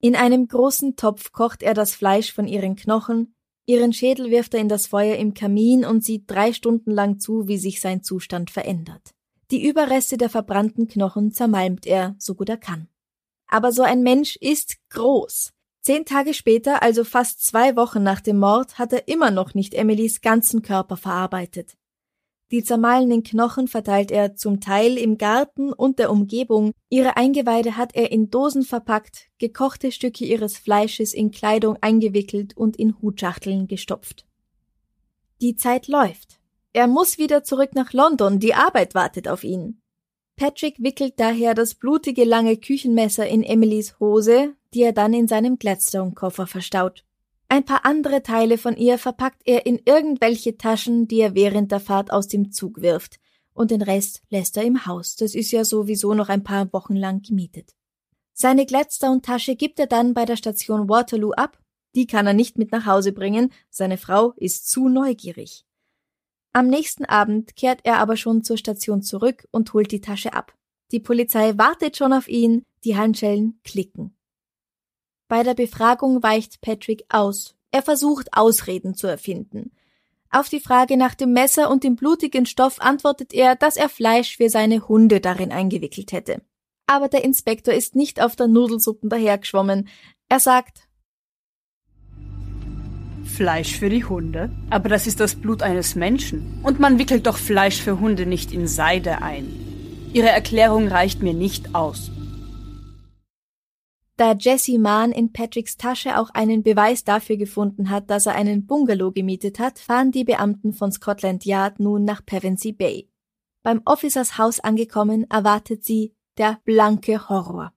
In 0.00 0.14
einem 0.14 0.46
großen 0.46 0.94
Topf 0.94 1.32
kocht 1.32 1.64
er 1.64 1.74
das 1.74 1.92
Fleisch 1.92 2.32
von 2.32 2.46
ihren 2.46 2.76
Knochen, 2.76 3.34
ihren 3.68 3.92
Schädel 3.92 4.30
wirft 4.30 4.54
er 4.54 4.60
in 4.60 4.68
das 4.68 4.86
Feuer 4.86 5.16
im 5.16 5.34
Kamin 5.34 5.84
und 5.84 6.04
sieht 6.04 6.24
drei 6.26 6.52
Stunden 6.52 6.90
lang 6.90 7.20
zu, 7.20 7.46
wie 7.46 7.58
sich 7.58 7.80
sein 7.80 8.02
Zustand 8.02 8.50
verändert. 8.50 9.14
Die 9.50 9.66
Überreste 9.66 10.16
der 10.16 10.30
verbrannten 10.30 10.88
Knochen 10.88 11.32
zermalmt 11.32 11.86
er, 11.86 12.16
so 12.18 12.34
gut 12.34 12.48
er 12.48 12.56
kann. 12.56 12.88
Aber 13.46 13.72
so 13.72 13.82
ein 13.82 14.02
Mensch 14.02 14.36
ist 14.36 14.76
groß. 14.90 15.52
Zehn 15.82 16.04
Tage 16.04 16.34
später, 16.34 16.82
also 16.82 17.04
fast 17.04 17.44
zwei 17.44 17.76
Wochen 17.76 18.02
nach 18.02 18.20
dem 18.20 18.38
Mord, 18.38 18.78
hat 18.78 18.92
er 18.92 19.06
immer 19.06 19.30
noch 19.30 19.54
nicht 19.54 19.74
Emilys 19.74 20.20
ganzen 20.20 20.62
Körper 20.62 20.96
verarbeitet. 20.96 21.76
Die 22.50 22.64
zermahlenen 22.64 23.22
Knochen 23.22 23.68
verteilt 23.68 24.10
er 24.10 24.34
zum 24.34 24.60
Teil 24.60 24.96
im 24.96 25.18
Garten 25.18 25.70
und 25.70 25.98
der 25.98 26.10
Umgebung, 26.10 26.72
ihre 26.88 27.18
Eingeweide 27.18 27.76
hat 27.76 27.94
er 27.94 28.10
in 28.10 28.30
Dosen 28.30 28.62
verpackt, 28.62 29.28
gekochte 29.38 29.92
Stücke 29.92 30.24
ihres 30.24 30.56
Fleisches 30.56 31.12
in 31.12 31.30
Kleidung 31.30 31.76
eingewickelt 31.82 32.56
und 32.56 32.76
in 32.76 32.94
Hutschachteln 33.02 33.66
gestopft. 33.66 34.26
Die 35.42 35.56
Zeit 35.56 35.88
läuft. 35.88 36.40
Er 36.72 36.86
muss 36.86 37.18
wieder 37.18 37.44
zurück 37.44 37.74
nach 37.74 37.92
London, 37.92 38.38
die 38.38 38.54
Arbeit 38.54 38.94
wartet 38.94 39.28
auf 39.28 39.44
ihn. 39.44 39.82
Patrick 40.36 40.76
wickelt 40.78 41.14
daher 41.18 41.52
das 41.52 41.74
blutige 41.74 42.24
lange 42.24 42.56
Küchenmesser 42.56 43.26
in 43.26 43.42
Emilys 43.42 43.98
Hose, 44.00 44.54
die 44.72 44.82
er 44.82 44.92
dann 44.92 45.12
in 45.12 45.28
seinem 45.28 45.58
Gladstone-Koffer 45.58 46.46
verstaut. 46.46 47.04
Ein 47.50 47.64
paar 47.64 47.86
andere 47.86 48.22
Teile 48.22 48.58
von 48.58 48.76
ihr 48.76 48.98
verpackt 48.98 49.40
er 49.46 49.64
in 49.64 49.80
irgendwelche 49.86 50.58
Taschen, 50.58 51.08
die 51.08 51.20
er 51.20 51.34
während 51.34 51.72
der 51.72 51.80
Fahrt 51.80 52.12
aus 52.12 52.28
dem 52.28 52.52
Zug 52.52 52.82
wirft, 52.82 53.18
und 53.54 53.70
den 53.70 53.80
Rest 53.80 54.22
lässt 54.28 54.56
er 54.58 54.64
im 54.64 54.84
Haus. 54.84 55.16
Das 55.16 55.34
ist 55.34 55.50
ja 55.50 55.64
sowieso 55.64 56.12
noch 56.12 56.28
ein 56.28 56.44
paar 56.44 56.70
Wochen 56.74 56.94
lang 56.94 57.22
gemietet. 57.22 57.74
Seine 58.34 58.66
Gladstone-Tasche 58.66 59.56
gibt 59.56 59.80
er 59.80 59.86
dann 59.86 60.12
bei 60.14 60.26
der 60.26 60.36
Station 60.36 60.88
Waterloo 60.88 61.32
ab. 61.32 61.58
Die 61.94 62.06
kann 62.06 62.26
er 62.26 62.34
nicht 62.34 62.58
mit 62.58 62.70
nach 62.70 62.84
Hause 62.84 63.12
bringen, 63.12 63.50
seine 63.70 63.96
Frau 63.96 64.34
ist 64.36 64.68
zu 64.68 64.88
neugierig. 64.88 65.64
Am 66.52 66.68
nächsten 66.68 67.06
Abend 67.06 67.56
kehrt 67.56 67.80
er 67.84 67.98
aber 67.98 68.16
schon 68.16 68.44
zur 68.44 68.58
Station 68.58 69.02
zurück 69.02 69.48
und 69.50 69.72
holt 69.72 69.90
die 69.90 70.00
Tasche 70.00 70.34
ab. 70.34 70.54
Die 70.92 71.00
Polizei 71.00 71.56
wartet 71.56 71.96
schon 71.96 72.12
auf 72.12 72.28
ihn, 72.28 72.64
die 72.84 72.96
Handschellen 72.96 73.58
klicken. 73.64 74.17
Bei 75.28 75.42
der 75.42 75.52
Befragung 75.54 76.22
weicht 76.22 76.62
Patrick 76.62 77.04
aus. 77.10 77.54
Er 77.70 77.82
versucht 77.82 78.28
Ausreden 78.32 78.94
zu 78.94 79.06
erfinden. 79.06 79.72
Auf 80.30 80.48
die 80.48 80.60
Frage 80.60 80.96
nach 80.96 81.14
dem 81.14 81.34
Messer 81.34 81.70
und 81.70 81.84
dem 81.84 81.96
blutigen 81.96 82.46
Stoff 82.46 82.80
antwortet 82.80 83.34
er, 83.34 83.54
dass 83.54 83.76
er 83.76 83.90
Fleisch 83.90 84.38
für 84.38 84.48
seine 84.48 84.88
Hunde 84.88 85.20
darin 85.20 85.52
eingewickelt 85.52 86.12
hätte. 86.12 86.40
Aber 86.86 87.08
der 87.08 87.24
Inspektor 87.24 87.74
ist 87.74 87.94
nicht 87.94 88.22
auf 88.22 88.36
der 88.36 88.48
Nudelsuppen 88.48 89.10
dahergeschwommen. 89.10 89.88
Er 90.30 90.40
sagt, 90.40 90.88
Fleisch 93.24 93.76
für 93.76 93.90
die 93.90 94.04
Hunde? 94.04 94.50
Aber 94.70 94.88
das 94.88 95.06
ist 95.06 95.20
das 95.20 95.34
Blut 95.34 95.62
eines 95.62 95.94
Menschen. 95.94 96.60
Und 96.62 96.80
man 96.80 96.98
wickelt 96.98 97.26
doch 97.26 97.36
Fleisch 97.36 97.80
für 97.82 98.00
Hunde 98.00 98.24
nicht 98.24 98.52
in 98.52 98.66
Seide 98.66 99.20
ein. 99.20 99.48
Ihre 100.14 100.28
Erklärung 100.28 100.88
reicht 100.88 101.22
mir 101.22 101.34
nicht 101.34 101.74
aus. 101.74 102.10
Da 104.18 104.34
Jesse 104.34 104.80
Mann 104.80 105.12
in 105.12 105.32
Patricks 105.32 105.76
Tasche 105.76 106.18
auch 106.18 106.30
einen 106.30 106.64
Beweis 106.64 107.04
dafür 107.04 107.36
gefunden 107.36 107.88
hat, 107.88 108.10
dass 108.10 108.26
er 108.26 108.34
einen 108.34 108.66
Bungalow 108.66 109.12
gemietet 109.12 109.60
hat, 109.60 109.78
fahren 109.78 110.10
die 110.10 110.24
Beamten 110.24 110.72
von 110.72 110.90
Scotland 110.90 111.44
Yard 111.44 111.78
nun 111.78 112.04
nach 112.04 112.26
Pevensey 112.26 112.72
Bay. 112.72 113.08
Beim 113.62 113.80
Officers 113.84 114.36
Haus 114.36 114.58
angekommen, 114.58 115.30
erwartet 115.30 115.84
sie 115.84 116.16
der 116.36 116.58
blanke 116.64 117.28
Horror. 117.28 117.72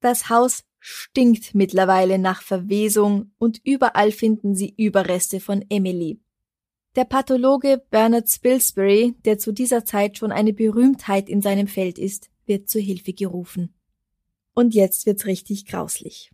Das 0.00 0.28
Haus 0.28 0.64
stinkt 0.78 1.54
mittlerweile 1.54 2.18
nach 2.18 2.42
Verwesung 2.42 3.32
und 3.38 3.58
überall 3.64 4.12
finden 4.12 4.54
sie 4.54 4.74
Überreste 4.76 5.40
von 5.40 5.64
Emily. 5.70 6.20
Der 6.96 7.04
Pathologe 7.04 7.82
Bernard 7.90 8.28
Spilsbury, 8.28 9.14
der 9.24 9.38
zu 9.38 9.52
dieser 9.52 9.86
Zeit 9.86 10.18
schon 10.18 10.32
eine 10.32 10.52
Berühmtheit 10.52 11.30
in 11.30 11.40
seinem 11.40 11.66
Feld 11.66 11.98
ist, 11.98 12.28
wird 12.44 12.68
zu 12.68 12.78
Hilfe 12.78 13.14
gerufen. 13.14 13.72
Und 14.58 14.74
jetzt 14.74 15.06
wird's 15.06 15.26
richtig 15.26 15.66
grauslich. 15.66 16.32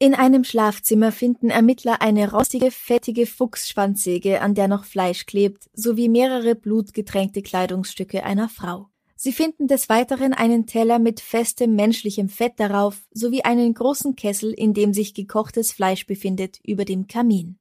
In 0.00 0.12
einem 0.12 0.42
Schlafzimmer 0.42 1.12
finden 1.12 1.50
Ermittler 1.50 2.02
eine 2.02 2.32
rostige, 2.32 2.72
fettige 2.72 3.26
Fuchsschwanzsäge, 3.26 4.40
an 4.40 4.56
der 4.56 4.66
noch 4.66 4.84
Fleisch 4.84 5.24
klebt, 5.24 5.70
sowie 5.72 6.08
mehrere 6.08 6.56
blutgetränkte 6.56 7.42
Kleidungsstücke 7.42 8.24
einer 8.24 8.48
Frau. 8.48 8.88
Sie 9.14 9.30
finden 9.30 9.68
des 9.68 9.88
Weiteren 9.88 10.34
einen 10.34 10.66
Teller 10.66 10.98
mit 10.98 11.20
festem 11.20 11.76
menschlichem 11.76 12.28
Fett 12.28 12.54
darauf, 12.56 13.06
sowie 13.12 13.42
einen 13.42 13.72
großen 13.72 14.16
Kessel, 14.16 14.52
in 14.52 14.74
dem 14.74 14.92
sich 14.92 15.14
gekochtes 15.14 15.70
Fleisch 15.70 16.08
befindet, 16.08 16.58
über 16.64 16.84
dem 16.84 17.06
Kamin. 17.06 17.60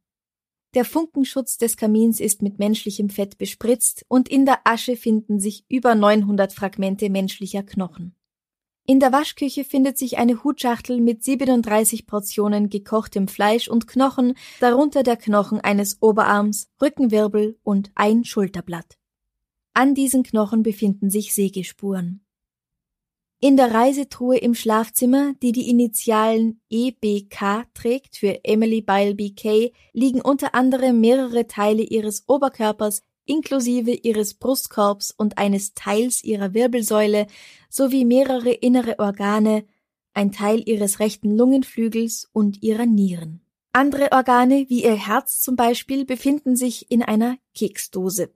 Der 0.73 0.85
Funkenschutz 0.85 1.59
des 1.59 1.77
Kamins 1.77 2.19
ist 2.19 2.41
mit 2.41 2.57
menschlichem 2.57 3.11
Fett 3.11 3.37
bespritzt 3.37 4.05
und 4.07 4.27
in 4.27 4.47
der 4.47 4.61
Asche 4.63 4.95
finden 4.95 5.39
sich 5.39 5.65
über 5.69 5.93
900 5.93 6.51
Fragmente 6.51 7.11
menschlicher 7.11 7.61
Knochen. 7.61 8.16
In 8.89 9.01
der 9.01 9.11
Waschküche 9.11 9.65
findet 9.65 9.97
sich 9.97 10.17
eine 10.17 10.45
Hutschachtel 10.45 11.01
mit 11.01 11.21
37 11.21 12.07
Portionen 12.07 12.69
gekochtem 12.69 13.27
Fleisch 13.27 13.67
und 13.67 13.85
Knochen, 13.85 14.35
darunter 14.61 15.03
der 15.03 15.17
Knochen 15.17 15.59
eines 15.59 16.01
Oberarms, 16.01 16.69
Rückenwirbel 16.81 17.59
und 17.63 17.91
ein 17.95 18.23
Schulterblatt. 18.23 18.97
An 19.73 19.93
diesen 19.93 20.23
Knochen 20.23 20.63
befinden 20.63 21.09
sich 21.09 21.35
Sägespuren. 21.35 22.25
In 23.41 23.57
der 23.57 23.73
Reisetruhe 23.73 24.37
im 24.37 24.55
Schlafzimmer, 24.55 25.33
die 25.43 25.51
die 25.51 25.69
Initialen 25.69 26.61
EBK 26.69 27.65
trägt 27.73 28.15
für 28.15 28.45
Emily 28.45 28.81
Bileby 28.81 29.35
Kay, 29.35 29.73
liegen 29.91 30.21
unter 30.21 30.55
anderem 30.55 31.01
mehrere 31.01 31.45
Teile 31.45 31.83
ihres 31.83 32.23
Oberkörpers 32.27 33.03
inklusive 33.27 33.91
ihres 33.91 34.33
Brustkorbs 34.33 35.11
und 35.11 35.37
eines 35.37 35.73
Teils 35.73 36.23
ihrer 36.23 36.53
Wirbelsäule 36.53 37.27
sowie 37.69 38.05
mehrere 38.05 38.51
innere 38.51 38.99
Organe, 38.99 39.65
ein 40.13 40.31
Teil 40.31 40.63
ihres 40.65 40.99
rechten 40.99 41.35
Lungenflügels 41.37 42.29
und 42.33 42.63
ihrer 42.63 42.85
Nieren. 42.85 43.41
Andere 43.71 44.11
Organe, 44.11 44.65
wie 44.69 44.83
ihr 44.83 44.95
Herz 44.95 45.39
zum 45.39 45.55
Beispiel, 45.55 46.05
befinden 46.05 46.55
sich 46.55 46.89
in 46.89 47.03
einer 47.03 47.37
Keksdose. 47.53 48.31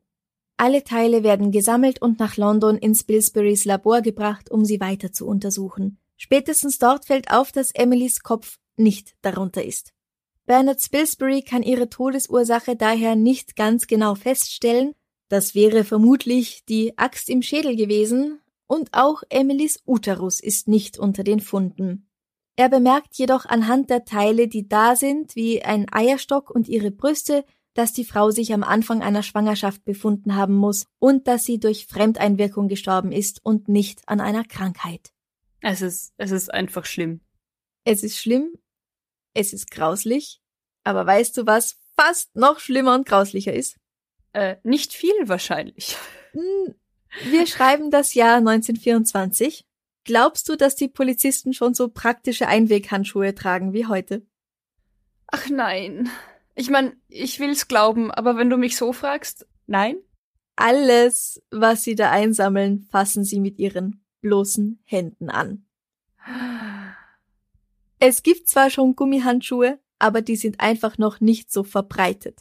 Alle 0.58 0.84
Teile 0.84 1.24
werden 1.24 1.52
gesammelt 1.52 2.00
und 2.00 2.20
nach 2.20 2.38
London 2.38 2.78
ins 2.78 3.04
Pillsburys 3.04 3.66
Labor 3.66 4.02
gebracht, 4.02 4.52
um 4.52 4.64
sie 4.64 4.80
weiter 4.80 5.12
zu 5.12 5.26
untersuchen. 5.26 5.98
Spätestens 6.18 6.78
dort 6.78 7.06
fällt 7.06 7.32
auf, 7.32 7.52
dass 7.52 7.72
Emilys 7.72 8.22
Kopf 8.22 8.60
nicht 8.76 9.16
darunter 9.24 9.66
ist. 9.66 9.94
Bernard 10.46 10.82
Spilsbury 10.82 11.44
kann 11.44 11.64
ihre 11.64 11.90
Todesursache 11.90 12.76
daher 12.76 13.16
nicht 13.16 13.56
ganz 13.56 13.88
genau 13.88 14.16
feststellen, 14.16 14.94
das 15.30 15.56
wäre 15.56 15.84
vermutlich 15.84 16.66
die 16.66 16.98
Axt 16.98 17.30
im 17.30 17.42
Schädel 17.42 17.76
gewesen, 17.76 18.42
und 18.68 18.90
auch 18.94 19.24
Emilys 19.30 19.80
Uterus 19.86 20.40
ist 20.40 20.68
nicht 20.68 20.98
unter 20.98 21.24
den 21.24 21.42
Funden. 21.42 22.10
Er 22.56 22.70
bemerkt 22.70 23.18
jedoch 23.18 23.46
anhand 23.46 23.90
der 23.90 24.06
Teile, 24.06 24.48
die 24.48 24.68
da 24.68 24.96
sind, 24.96 25.36
wie 25.36 25.62
ein 25.62 25.88
Eierstock 25.92 26.50
und 26.50 26.68
ihre 26.68 26.92
Brüste, 26.92 27.46
dass 27.74 27.94
die 27.94 28.06
Frau 28.06 28.32
sich 28.32 28.54
am 28.54 28.64
Anfang 28.64 29.02
einer 29.02 29.24
Schwangerschaft 29.24 29.84
befunden 29.86 30.36
haben 30.36 30.56
muss 30.56 30.86
und 31.00 31.28
dass 31.28 31.44
sie 31.44 31.60
durch 31.60 31.88
Fremdeinwirkung 31.88 32.68
gestorben 32.68 33.12
ist 33.12 33.40
und 33.44 33.68
nicht 33.68 34.02
an 34.08 34.20
einer 34.20 34.44
Krankheit. 34.44 35.12
Es 35.62 35.82
ist, 35.82 36.14
es 36.18 36.32
ist 36.32 36.54
einfach 36.54 36.86
schlimm. 36.86 37.22
Es 37.84 38.04
ist 38.04 38.18
schlimm, 38.18 38.54
es 39.34 39.54
ist 39.54 39.72
grauslich, 39.72 40.42
aber 40.84 41.06
weißt 41.06 41.38
du, 41.38 41.46
was 41.46 41.78
fast 41.96 42.36
noch 42.36 42.60
schlimmer 42.60 42.96
und 42.96 43.06
grauslicher 43.06 43.54
ist? 43.54 43.78
Äh, 44.34 44.58
nicht 44.64 44.94
viel 44.94 45.14
wahrscheinlich. 45.24 45.98
Wir 47.24 47.46
schreiben 47.46 47.92
das 47.92 48.14
Jahr 48.14 48.38
1924. 48.38 49.66
Glaubst 50.04 50.48
du, 50.50 50.56
dass 50.56 50.76
die 50.76 50.88
Polizisten 50.88 51.54
schon 51.54 51.74
so 51.74 51.90
praktische 51.90 52.48
Einweghandschuhe 52.48 53.36
tragen 53.36 53.74
wie 53.74 53.86
heute? 53.86 54.26
Ach 55.28 55.50
nein. 55.50 56.10
Ich 56.56 56.70
meine, 56.70 56.96
ich 57.08 57.40
will's 57.40 57.68
glauben, 57.68 58.12
aber 58.12 58.38
wenn 58.38 58.50
du 58.50 58.58
mich 58.58 58.78
so 58.78 58.94
fragst, 58.94 59.48
nein? 59.68 59.98
Alles, 60.56 61.42
was 61.50 61.84
sie 61.84 61.96
da 61.96 62.12
einsammeln, 62.12 62.88
fassen 62.92 63.24
sie 63.24 63.40
mit 63.40 63.60
ihren 63.60 64.04
bloßen 64.22 64.82
Händen 64.84 65.30
an. 65.30 65.66
Es 68.04 68.24
gibt 68.24 68.48
zwar 68.48 68.72
schon 68.72 68.96
Gummihandschuhe, 68.96 69.80
aber 70.00 70.24
die 70.24 70.36
sind 70.36 70.60
einfach 70.60 70.98
noch 70.98 71.20
nicht 71.20 71.52
so 71.52 71.64
verbreitet. 71.64 72.40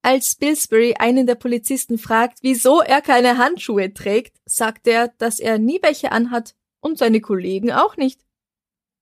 Als 0.00 0.30
Spilsbury 0.30 0.94
einen 0.98 1.26
der 1.26 1.34
Polizisten 1.34 1.98
fragt, 1.98 2.38
wieso 2.40 2.80
er 2.80 3.02
keine 3.02 3.36
Handschuhe 3.36 3.92
trägt, 3.92 4.38
sagt 4.46 4.86
er, 4.86 5.08
dass 5.18 5.40
er 5.40 5.58
nie 5.58 5.78
welche 5.82 6.10
anhat 6.10 6.54
und 6.80 6.96
seine 6.96 7.20
Kollegen 7.20 7.70
auch 7.70 7.98
nicht. 7.98 8.24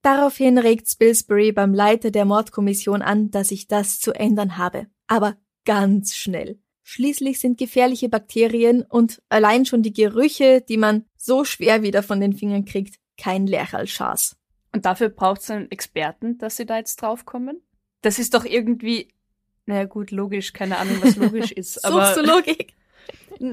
Daraufhin 0.02 0.58
regt 0.58 0.90
Spilsbury 0.90 1.52
beim 1.52 1.72
Leiter 1.72 2.10
der 2.10 2.24
Mordkommission 2.24 3.00
an, 3.00 3.30
dass 3.30 3.48
sich 3.48 3.68
das 3.68 4.00
zu 4.00 4.12
ändern 4.12 4.58
habe. 4.58 4.88
Aber 5.06 5.36
ganz 5.64 6.16
schnell. 6.16 6.58
Schließlich 6.82 7.38
sind 7.38 7.58
gefährliche 7.58 8.08
Bakterien 8.08 8.82
und 8.82 9.22
allein 9.28 9.66
schon 9.66 9.82
die 9.82 9.92
Gerüche, 9.92 10.62
die 10.62 10.78
man 10.78 11.04
so 11.16 11.44
schwer 11.44 11.82
wieder 11.82 12.02
von 12.02 12.20
den 12.20 12.32
Fingern 12.32 12.64
kriegt, 12.64 12.96
kein 13.16 13.46
Lerchalschaß. 13.46 14.36
Und 14.76 14.84
dafür 14.84 15.08
braucht 15.08 15.40
es 15.40 15.50
einen 15.50 15.70
Experten, 15.70 16.36
dass 16.36 16.56
sie 16.56 16.66
da 16.66 16.76
jetzt 16.76 17.00
draufkommen? 17.00 17.62
Das 18.02 18.18
ist 18.18 18.34
doch 18.34 18.44
irgendwie, 18.44 19.08
naja 19.64 19.84
gut, 19.86 20.10
logisch, 20.10 20.52
keine 20.52 20.76
Ahnung, 20.76 20.98
was 21.00 21.16
logisch 21.16 21.50
ist. 21.50 21.82
aber 21.86 22.04
Suchst 22.04 22.18
du 22.18 22.30
Logik? 22.30 22.74
ja, 23.40 23.48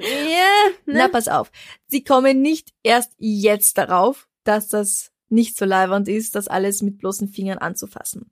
ne? 0.86 0.98
Na, 0.98 1.08
pass 1.08 1.30
auf. 1.30 1.50
Sie 1.88 2.04
kommen 2.04 2.42
nicht 2.42 2.74
erst 2.84 3.14
jetzt 3.20 3.78
darauf, 3.78 4.28
dass 4.44 4.68
das 4.68 5.14
nicht 5.30 5.56
so 5.56 5.64
leiwand 5.64 6.10
ist, 6.10 6.36
das 6.36 6.50
alles 6.50 6.82
mit 6.82 6.98
bloßen 6.98 7.30
Fingern 7.30 7.60
anzufassen. 7.60 8.30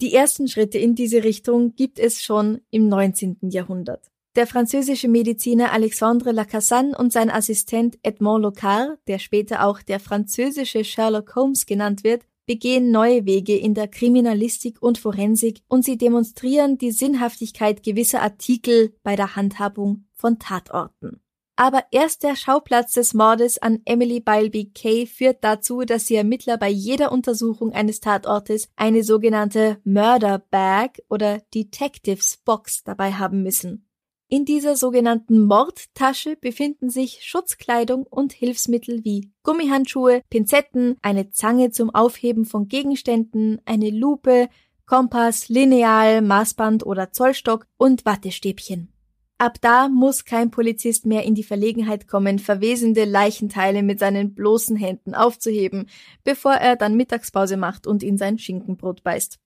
Die 0.00 0.14
ersten 0.14 0.46
Schritte 0.46 0.78
in 0.78 0.94
diese 0.94 1.24
Richtung 1.24 1.74
gibt 1.74 1.98
es 1.98 2.22
schon 2.22 2.60
im 2.70 2.88
19. 2.88 3.38
Jahrhundert. 3.50 4.12
Der 4.38 4.46
französische 4.46 5.08
Mediziner 5.08 5.72
Alexandre 5.72 6.30
Lacassagne 6.30 6.96
und 6.96 7.12
sein 7.12 7.28
Assistent 7.28 7.98
Edmond 8.04 8.44
Locard, 8.44 8.96
der 9.08 9.18
später 9.18 9.66
auch 9.66 9.82
der 9.82 9.98
französische 9.98 10.84
Sherlock 10.84 11.34
Holmes 11.34 11.66
genannt 11.66 12.04
wird, 12.04 12.22
begehen 12.46 12.92
neue 12.92 13.26
Wege 13.26 13.56
in 13.56 13.74
der 13.74 13.88
Kriminalistik 13.88 14.80
und 14.80 14.96
Forensik 14.96 15.62
und 15.66 15.84
sie 15.84 15.98
demonstrieren 15.98 16.78
die 16.78 16.92
Sinnhaftigkeit 16.92 17.82
gewisser 17.82 18.22
Artikel 18.22 18.94
bei 19.02 19.16
der 19.16 19.34
Handhabung 19.34 20.04
von 20.14 20.38
Tatorten. 20.38 21.20
Aber 21.56 21.82
erst 21.90 22.22
der 22.22 22.36
Schauplatz 22.36 22.92
des 22.92 23.14
Mordes 23.14 23.58
an 23.58 23.80
Emily 23.86 24.20
Bileby 24.20 24.70
Kay 24.72 25.06
führt 25.06 25.42
dazu, 25.42 25.80
dass 25.80 26.04
die 26.04 26.14
Ermittler 26.14 26.58
bei 26.58 26.68
jeder 26.68 27.10
Untersuchung 27.10 27.72
eines 27.72 27.98
Tatortes 27.98 28.68
eine 28.76 29.02
sogenannte 29.02 29.78
Murder 29.82 30.38
Bag 30.38 31.02
oder 31.08 31.40
Detectives 31.52 32.36
Box 32.44 32.84
dabei 32.84 33.14
haben 33.14 33.42
müssen. 33.42 33.87
In 34.30 34.44
dieser 34.44 34.76
sogenannten 34.76 35.46
Mordtasche 35.46 36.36
befinden 36.36 36.90
sich 36.90 37.20
Schutzkleidung 37.22 38.04
und 38.04 38.34
Hilfsmittel 38.34 39.02
wie 39.02 39.32
Gummihandschuhe, 39.42 40.20
Pinzetten, 40.28 40.98
eine 41.00 41.30
Zange 41.30 41.70
zum 41.70 41.94
Aufheben 41.94 42.44
von 42.44 42.68
Gegenständen, 42.68 43.62
eine 43.64 43.88
Lupe, 43.88 44.50
Kompass, 44.84 45.48
Lineal, 45.48 46.20
Maßband 46.20 46.84
oder 46.84 47.10
Zollstock 47.10 47.66
und 47.78 48.04
Wattestäbchen. 48.04 48.92
Ab 49.38 49.58
da 49.62 49.88
muss 49.88 50.26
kein 50.26 50.50
Polizist 50.50 51.06
mehr 51.06 51.22
in 51.22 51.34
die 51.34 51.44
Verlegenheit 51.44 52.06
kommen, 52.06 52.38
verwesende 52.38 53.04
Leichenteile 53.04 53.82
mit 53.82 53.98
seinen 53.98 54.34
bloßen 54.34 54.76
Händen 54.76 55.14
aufzuheben, 55.14 55.88
bevor 56.24 56.52
er 56.52 56.76
dann 56.76 56.96
Mittagspause 56.96 57.56
macht 57.56 57.86
und 57.86 58.02
in 58.02 58.18
sein 58.18 58.38
Schinkenbrot 58.38 59.02
beißt. 59.02 59.38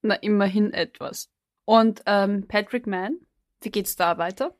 Na, 0.00 0.16
immerhin 0.16 0.72
etwas. 0.72 1.30
Und 1.64 2.02
ähm, 2.06 2.48
Patrick 2.48 2.88
Mann, 2.88 3.18
wie 3.64 3.70
geht's 3.70 3.96
da 3.96 4.18
weiter? 4.18 4.56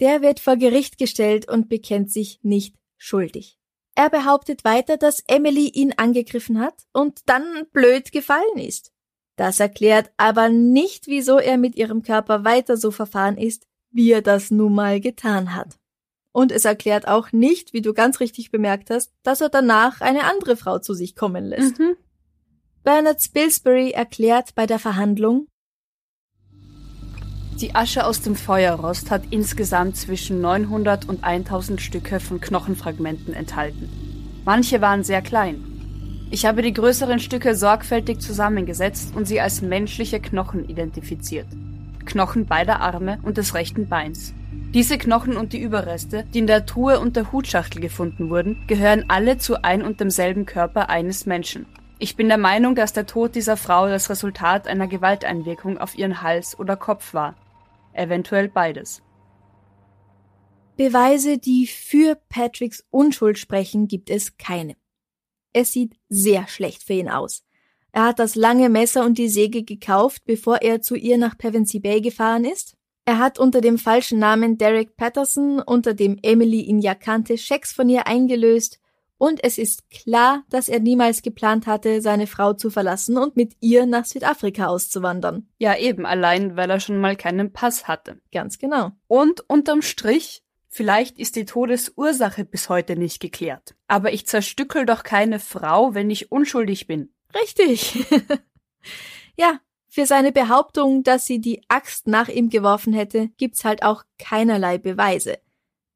Der 0.00 0.22
wird 0.22 0.40
vor 0.40 0.56
Gericht 0.56 0.98
gestellt 0.98 1.48
und 1.50 1.68
bekennt 1.68 2.12
sich 2.12 2.38
nicht 2.42 2.76
schuldig. 2.96 3.58
Er 3.94 4.10
behauptet 4.10 4.64
weiter, 4.64 4.96
dass 4.96 5.24
Emily 5.26 5.68
ihn 5.70 5.92
angegriffen 5.96 6.60
hat 6.60 6.84
und 6.92 7.20
dann 7.26 7.66
blöd 7.72 8.12
gefallen 8.12 8.58
ist. 8.58 8.92
Das 9.34 9.58
erklärt 9.58 10.12
aber 10.16 10.48
nicht, 10.48 11.06
wieso 11.06 11.38
er 11.38 11.58
mit 11.58 11.76
ihrem 11.76 12.02
Körper 12.02 12.44
weiter 12.44 12.76
so 12.76 12.90
verfahren 12.90 13.36
ist, 13.36 13.66
wie 13.90 14.10
er 14.10 14.22
das 14.22 14.50
nun 14.50 14.74
mal 14.74 15.00
getan 15.00 15.54
hat. 15.54 15.78
Und 16.32 16.52
es 16.52 16.64
erklärt 16.64 17.08
auch 17.08 17.32
nicht, 17.32 17.72
wie 17.72 17.82
du 17.82 17.94
ganz 17.94 18.20
richtig 18.20 18.52
bemerkt 18.52 18.90
hast, 18.90 19.12
dass 19.22 19.40
er 19.40 19.48
danach 19.48 20.00
eine 20.00 20.24
andere 20.24 20.56
Frau 20.56 20.78
zu 20.78 20.94
sich 20.94 21.16
kommen 21.16 21.44
lässt. 21.44 21.78
Mhm. 21.78 21.96
Bernard 22.84 23.22
Spilsbury 23.22 23.90
erklärt 23.90 24.54
bei 24.54 24.66
der 24.66 24.78
Verhandlung, 24.78 25.48
die 27.60 27.74
Asche 27.74 28.06
aus 28.06 28.20
dem 28.20 28.36
Feuerrost 28.36 29.10
hat 29.10 29.22
insgesamt 29.30 29.96
zwischen 29.96 30.40
900 30.40 31.08
und 31.08 31.24
1000 31.24 31.80
Stücke 31.80 32.20
von 32.20 32.40
Knochenfragmenten 32.40 33.34
enthalten. 33.34 33.88
Manche 34.44 34.80
waren 34.80 35.04
sehr 35.04 35.22
klein, 35.22 35.68
ich 36.30 36.44
habe 36.44 36.60
die 36.60 36.74
größeren 36.74 37.20
Stücke 37.20 37.54
sorgfältig 37.54 38.20
zusammengesetzt 38.20 39.16
und 39.16 39.26
sie 39.26 39.40
als 39.40 39.62
menschliche 39.62 40.20
Knochen 40.20 40.68
identifiziert. 40.68 41.46
Knochen 42.04 42.44
beider 42.44 42.80
Arme 42.80 43.18
und 43.22 43.38
des 43.38 43.54
rechten 43.54 43.88
Beins. 43.88 44.34
Diese 44.74 44.98
Knochen 44.98 45.38
und 45.38 45.54
die 45.54 45.60
Überreste, 45.60 46.24
die 46.34 46.40
in 46.40 46.46
der 46.46 46.66
Truhe 46.66 47.00
und 47.00 47.16
der 47.16 47.32
Hutschachtel 47.32 47.80
gefunden 47.80 48.28
wurden, 48.28 48.62
gehören 48.66 49.06
alle 49.08 49.38
zu 49.38 49.64
ein 49.64 49.82
und 49.82 50.00
demselben 50.00 50.44
Körper 50.44 50.90
eines 50.90 51.24
Menschen. 51.24 51.64
Ich 51.98 52.14
bin 52.14 52.28
der 52.28 52.38
Meinung, 52.38 52.74
dass 52.74 52.92
der 52.92 53.06
Tod 53.06 53.34
dieser 53.34 53.56
Frau 53.56 53.88
das 53.88 54.10
Resultat 54.10 54.68
einer 54.68 54.86
Gewalteinwirkung 54.86 55.78
auf 55.78 55.96
ihren 55.96 56.20
Hals 56.20 56.58
oder 56.58 56.76
Kopf 56.76 57.14
war. 57.14 57.34
Eventuell 57.92 58.48
beides. 58.48 59.02
Beweise, 60.76 61.38
die 61.38 61.66
für 61.66 62.16
Patricks 62.28 62.84
Unschuld 62.90 63.38
sprechen, 63.38 63.88
gibt 63.88 64.10
es 64.10 64.36
keine. 64.36 64.76
Es 65.52 65.72
sieht 65.72 65.96
sehr 66.08 66.46
schlecht 66.46 66.84
für 66.84 66.92
ihn 66.92 67.08
aus. 67.08 67.44
Er 67.90 68.04
hat 68.04 68.18
das 68.18 68.36
lange 68.36 68.68
Messer 68.68 69.04
und 69.04 69.18
die 69.18 69.28
Säge 69.28 69.64
gekauft, 69.64 70.22
bevor 70.24 70.62
er 70.62 70.80
zu 70.82 70.94
ihr 70.94 71.18
nach 71.18 71.36
Pevensey 71.36 71.80
Bay 71.80 72.00
gefahren 72.00 72.44
ist. 72.44 72.76
Er 73.04 73.18
hat 73.18 73.38
unter 73.38 73.60
dem 73.60 73.78
falschen 73.78 74.18
Namen 74.18 74.58
Derek 74.58 74.96
Patterson, 74.96 75.60
unter 75.60 75.94
dem 75.94 76.18
Emily 76.22 76.60
ihn 76.60 76.80
ja 76.80 76.94
kannte, 76.94 77.38
Schecks 77.38 77.72
von 77.72 77.88
ihr 77.88 78.06
eingelöst 78.06 78.80
und 79.18 79.42
es 79.44 79.58
ist 79.58 79.90
klar, 79.90 80.44
dass 80.48 80.68
er 80.68 80.80
niemals 80.80 81.22
geplant 81.22 81.66
hatte, 81.66 82.00
seine 82.00 82.26
Frau 82.26 82.54
zu 82.54 82.70
verlassen 82.70 83.18
und 83.18 83.36
mit 83.36 83.54
ihr 83.60 83.84
nach 83.84 84.04
Südafrika 84.04 84.66
auszuwandern. 84.66 85.48
Ja, 85.58 85.76
eben, 85.76 86.06
allein 86.06 86.56
weil 86.56 86.70
er 86.70 86.80
schon 86.80 87.00
mal 87.00 87.16
keinen 87.16 87.52
Pass 87.52 87.88
hatte. 87.88 88.20
Ganz 88.32 88.58
genau. 88.58 88.92
Und 89.08 89.48
unterm 89.48 89.82
Strich 89.82 90.42
Vielleicht 90.70 91.18
ist 91.18 91.34
die 91.36 91.46
Todesursache 91.46 92.44
bis 92.44 92.68
heute 92.68 92.94
nicht 92.94 93.20
geklärt. 93.20 93.74
Aber 93.88 94.12
ich 94.12 94.26
zerstückel 94.26 94.84
doch 94.84 95.02
keine 95.02 95.40
Frau, 95.40 95.94
wenn 95.94 96.10
ich 96.10 96.30
unschuldig 96.30 96.86
bin. 96.86 97.12
Richtig. 97.34 98.06
ja, 99.36 99.60
für 99.88 100.06
seine 100.06 100.30
Behauptung, 100.30 101.02
dass 101.02 101.26
sie 101.26 101.40
die 101.40 101.62
Axt 101.68 102.06
nach 102.06 102.28
ihm 102.28 102.50
geworfen 102.50 102.92
hätte, 102.92 103.30
gibt's 103.38 103.64
halt 103.64 103.82
auch 103.82 104.04
keinerlei 104.18 104.78
Beweise. 104.78 105.38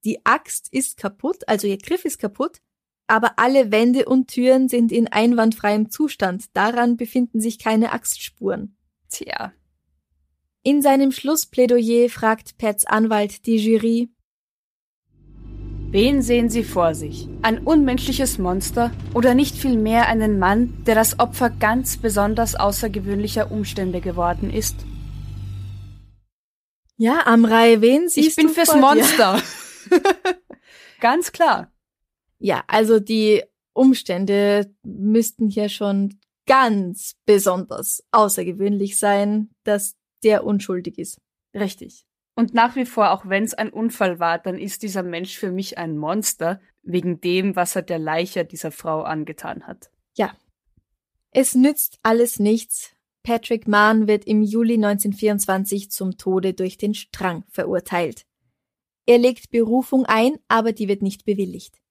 Die 0.05 0.25
Axt 0.25 0.73
ist 0.73 0.97
kaputt, 0.97 1.47
also 1.47 1.67
ihr 1.67 1.79
Griff 1.79 2.05
ist 2.05 2.19
kaputt, 2.19 2.59
aber 3.07 3.38
alle 3.38 3.71
Wände 3.71 4.07
und 4.07 4.29
Türen 4.29 4.69
sind 4.69 4.93
in 4.93 5.09
einwandfreiem 5.09 5.91
Zustand. 5.91 6.45
Daran 6.55 6.97
befinden 6.97 7.41
sich 7.41 7.59
keine 7.59 7.93
Axtspuren. 7.93 8.77
Tja. 9.11 9.53
In 10.62 10.81
seinem 10.81 11.12
Schlussplädoyer 11.12 12.09
fragt 12.09 12.57
Pets 12.59 12.87
Anwalt 12.87 13.47
die 13.47 13.57
Jury, 13.57 14.11
Wen 15.93 16.23
sehen 16.23 16.49
Sie 16.49 16.65
vor 16.65 16.95
sich? 16.95 17.29
Ein 17.43 17.59
unmenschliches 17.59 18.38
Monster 18.38 18.93
oder 19.12 19.35
nicht 19.35 19.55
vielmehr 19.55 20.09
einen 20.09 20.38
Mann, 20.38 20.83
der 20.87 20.95
das 20.95 21.19
Opfer 21.19 21.51
ganz 21.51 21.99
besonders 21.99 22.55
außergewöhnlicher 22.55 23.51
Umstände 23.51 24.01
geworden 24.01 24.51
ist? 24.51 24.75
Ja, 26.97 27.27
Amrei, 27.27 27.83
wen 27.83 28.09
siehst 28.09 28.27
Ich 28.27 28.37
bin 28.37 28.47
du 28.47 28.55
fürs 28.55 28.75
Monster. 28.75 29.43
ganz 31.01 31.31
klar. 31.31 31.71
Ja, 32.42 32.64
also 32.66 32.98
die 32.98 33.44
Umstände 33.72 34.74
müssten 34.83 35.48
hier 35.48 35.68
schon 35.68 36.18
ganz 36.44 37.14
besonders 37.24 38.02
außergewöhnlich 38.11 38.98
sein, 38.98 39.50
dass 39.62 39.94
der 40.24 40.44
unschuldig 40.44 40.98
ist. 40.98 41.20
Richtig. 41.55 42.05
Und 42.35 42.52
nach 42.52 42.74
wie 42.74 42.85
vor, 42.85 43.12
auch 43.12 43.28
wenn 43.28 43.44
es 43.44 43.55
ein 43.55 43.72
Unfall 43.72 44.18
war, 44.18 44.40
dann 44.40 44.59
ist 44.59 44.83
dieser 44.83 45.05
Mensch 45.05 45.38
für 45.38 45.52
mich 45.52 45.78
ein 45.78 45.96
Monster, 45.96 46.61
wegen 46.83 47.20
dem, 47.20 47.55
was 47.55 47.76
er 47.76 47.83
der 47.83 48.00
Leiche 48.00 48.44
dieser 48.44 48.72
Frau 48.72 49.02
angetan 49.02 49.68
hat. 49.68 49.92
Ja. 50.16 50.37
Es 51.31 51.55
nützt 51.55 52.00
alles 52.02 52.40
nichts. 52.40 52.96
Patrick 53.22 53.68
Mahn 53.68 54.09
wird 54.09 54.24
im 54.24 54.42
Juli 54.42 54.74
1924 54.74 55.92
zum 55.92 56.18
Tode 56.18 56.55
durch 56.55 56.76
den 56.76 56.94
Strang 56.94 57.44
verurteilt. 57.50 58.26
Er 59.07 59.18
legt 59.18 59.50
Berufung 59.50 60.07
ein, 60.07 60.38
aber 60.48 60.72
die 60.72 60.88
wird 60.88 61.02
nicht 61.02 61.24
bewilligt. 61.24 61.82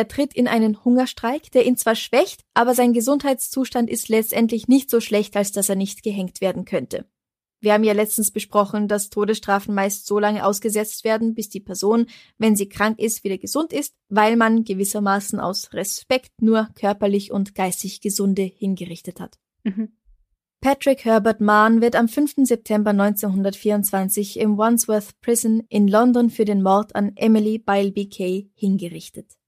Er 0.00 0.08
tritt 0.08 0.32
in 0.32 0.48
einen 0.48 0.82
Hungerstreik, 0.82 1.50
der 1.50 1.66
ihn 1.66 1.76
zwar 1.76 1.94
schwächt, 1.94 2.46
aber 2.54 2.74
sein 2.74 2.94
Gesundheitszustand 2.94 3.90
ist 3.90 4.08
letztendlich 4.08 4.66
nicht 4.66 4.88
so 4.88 4.98
schlecht, 4.98 5.36
als 5.36 5.52
dass 5.52 5.68
er 5.68 5.74
nicht 5.76 6.02
gehängt 6.02 6.40
werden 6.40 6.64
könnte. 6.64 7.04
Wir 7.60 7.74
haben 7.74 7.84
ja 7.84 7.92
letztens 7.92 8.30
besprochen, 8.30 8.88
dass 8.88 9.10
Todesstrafen 9.10 9.74
meist 9.74 10.06
so 10.06 10.18
lange 10.18 10.46
ausgesetzt 10.46 11.04
werden, 11.04 11.34
bis 11.34 11.50
die 11.50 11.60
Person, 11.60 12.06
wenn 12.38 12.56
sie 12.56 12.70
krank 12.70 12.98
ist, 12.98 13.24
wieder 13.24 13.36
gesund 13.36 13.74
ist, 13.74 13.94
weil 14.08 14.36
man 14.36 14.64
gewissermaßen 14.64 15.38
aus 15.38 15.74
Respekt 15.74 16.32
nur 16.40 16.70
körperlich 16.76 17.30
und 17.30 17.54
geistig 17.54 18.00
Gesunde 18.00 18.44
hingerichtet 18.44 19.20
hat. 19.20 19.36
Mhm. 19.64 19.92
Patrick 20.62 21.04
Herbert 21.04 21.42
Mahn 21.42 21.82
wird 21.82 21.94
am 21.94 22.08
5. 22.08 22.46
September 22.46 22.92
1924 22.92 24.40
im 24.40 24.56
Wandsworth 24.56 25.20
Prison 25.20 25.62
in 25.68 25.88
London 25.88 26.30
für 26.30 26.46
den 26.46 26.62
Mord 26.62 26.96
an 26.96 27.12
Emily 27.16 27.58
Bileby 27.58 28.08
Kay 28.08 28.50
hingerichtet. 28.54 29.39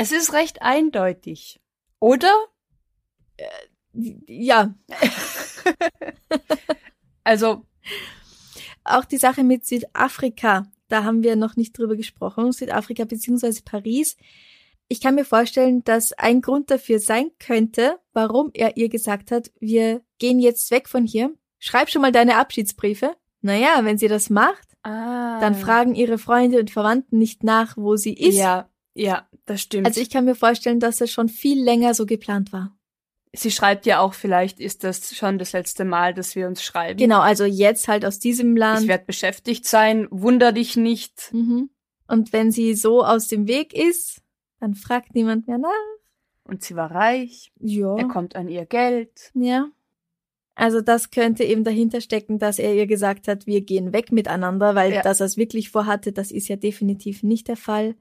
Es 0.00 0.12
ist 0.12 0.32
recht 0.32 0.62
eindeutig, 0.62 1.60
oder? 1.98 2.32
Äh, 3.36 3.44
ja. 4.26 4.74
also. 7.24 7.66
Auch 8.82 9.04
die 9.04 9.18
Sache 9.18 9.44
mit 9.44 9.66
Südafrika, 9.66 10.62
da 10.88 11.04
haben 11.04 11.22
wir 11.22 11.36
noch 11.36 11.56
nicht 11.56 11.76
drüber 11.76 11.96
gesprochen. 11.96 12.50
Südafrika 12.50 13.04
beziehungsweise 13.04 13.60
Paris. 13.62 14.16
Ich 14.88 15.02
kann 15.02 15.16
mir 15.16 15.26
vorstellen, 15.26 15.84
dass 15.84 16.14
ein 16.14 16.40
Grund 16.40 16.70
dafür 16.70 16.98
sein 16.98 17.30
könnte, 17.38 17.98
warum 18.14 18.50
er 18.54 18.78
ihr 18.78 18.88
gesagt 18.88 19.30
hat, 19.30 19.50
wir 19.60 20.00
gehen 20.18 20.40
jetzt 20.40 20.70
weg 20.70 20.88
von 20.88 21.04
hier. 21.04 21.34
Schreib 21.58 21.90
schon 21.90 22.00
mal 22.00 22.10
deine 22.10 22.36
Abschiedsbriefe. 22.36 23.16
Naja, 23.42 23.80
wenn 23.82 23.98
sie 23.98 24.08
das 24.08 24.30
macht, 24.30 24.66
ah. 24.82 25.38
dann 25.40 25.54
fragen 25.54 25.94
ihre 25.94 26.16
Freunde 26.16 26.58
und 26.58 26.70
Verwandten 26.70 27.18
nicht 27.18 27.44
nach, 27.44 27.76
wo 27.76 27.96
sie 27.96 28.14
ist. 28.14 28.36
Ja, 28.36 28.70
ja, 28.94 29.28
das 29.50 29.60
stimmt. 29.60 29.86
Also 29.86 30.00
ich 30.00 30.10
kann 30.10 30.24
mir 30.24 30.36
vorstellen, 30.36 30.80
dass 30.80 31.00
es 31.00 31.10
schon 31.10 31.28
viel 31.28 31.62
länger 31.62 31.92
so 31.94 32.06
geplant 32.06 32.52
war. 32.52 32.76
Sie 33.32 33.50
schreibt 33.50 33.86
ja 33.86 34.00
auch, 34.00 34.14
vielleicht 34.14 34.58
ist 34.60 34.82
das 34.82 35.14
schon 35.14 35.38
das 35.38 35.52
letzte 35.52 35.84
Mal, 35.84 36.14
dass 36.14 36.34
wir 36.34 36.46
uns 36.46 36.62
schreiben. 36.62 36.98
Genau, 36.98 37.20
also 37.20 37.44
jetzt 37.44 37.86
halt 37.86 38.04
aus 38.04 38.18
diesem 38.18 38.56
Land. 38.56 38.82
Ich 38.82 38.88
werde 38.88 39.04
beschäftigt 39.04 39.66
sein, 39.66 40.08
wunder 40.10 40.52
dich 40.52 40.76
nicht. 40.76 41.32
Mhm. 41.32 41.70
Und 42.08 42.32
wenn 42.32 42.50
sie 42.50 42.74
so 42.74 43.04
aus 43.04 43.28
dem 43.28 43.46
Weg 43.46 43.72
ist, 43.72 44.20
dann 44.58 44.74
fragt 44.74 45.14
niemand 45.14 45.46
mehr 45.46 45.58
nach. 45.58 45.70
Und 46.44 46.62
sie 46.62 46.74
war 46.74 46.90
reich. 46.90 47.52
Ja. 47.60 47.96
Er 47.96 48.08
kommt 48.08 48.34
an 48.34 48.48
ihr 48.48 48.66
Geld. 48.66 49.30
Ja. 49.34 49.68
Also 50.56 50.80
das 50.80 51.10
könnte 51.10 51.44
eben 51.44 51.64
dahinter 51.64 52.00
stecken, 52.00 52.38
dass 52.38 52.58
er 52.58 52.74
ihr 52.74 52.86
gesagt 52.86 53.28
hat, 53.28 53.46
wir 53.46 53.62
gehen 53.62 53.92
weg 53.92 54.12
miteinander, 54.12 54.74
weil 54.74 54.92
ja. 54.92 55.02
dass 55.02 55.20
er 55.20 55.26
es 55.26 55.36
wirklich 55.36 55.70
vorhatte, 55.70 56.12
das 56.12 56.32
ist 56.32 56.48
ja 56.48 56.56
definitiv 56.56 57.22
nicht 57.22 57.48
der 57.48 57.56
Fall. 57.56 57.94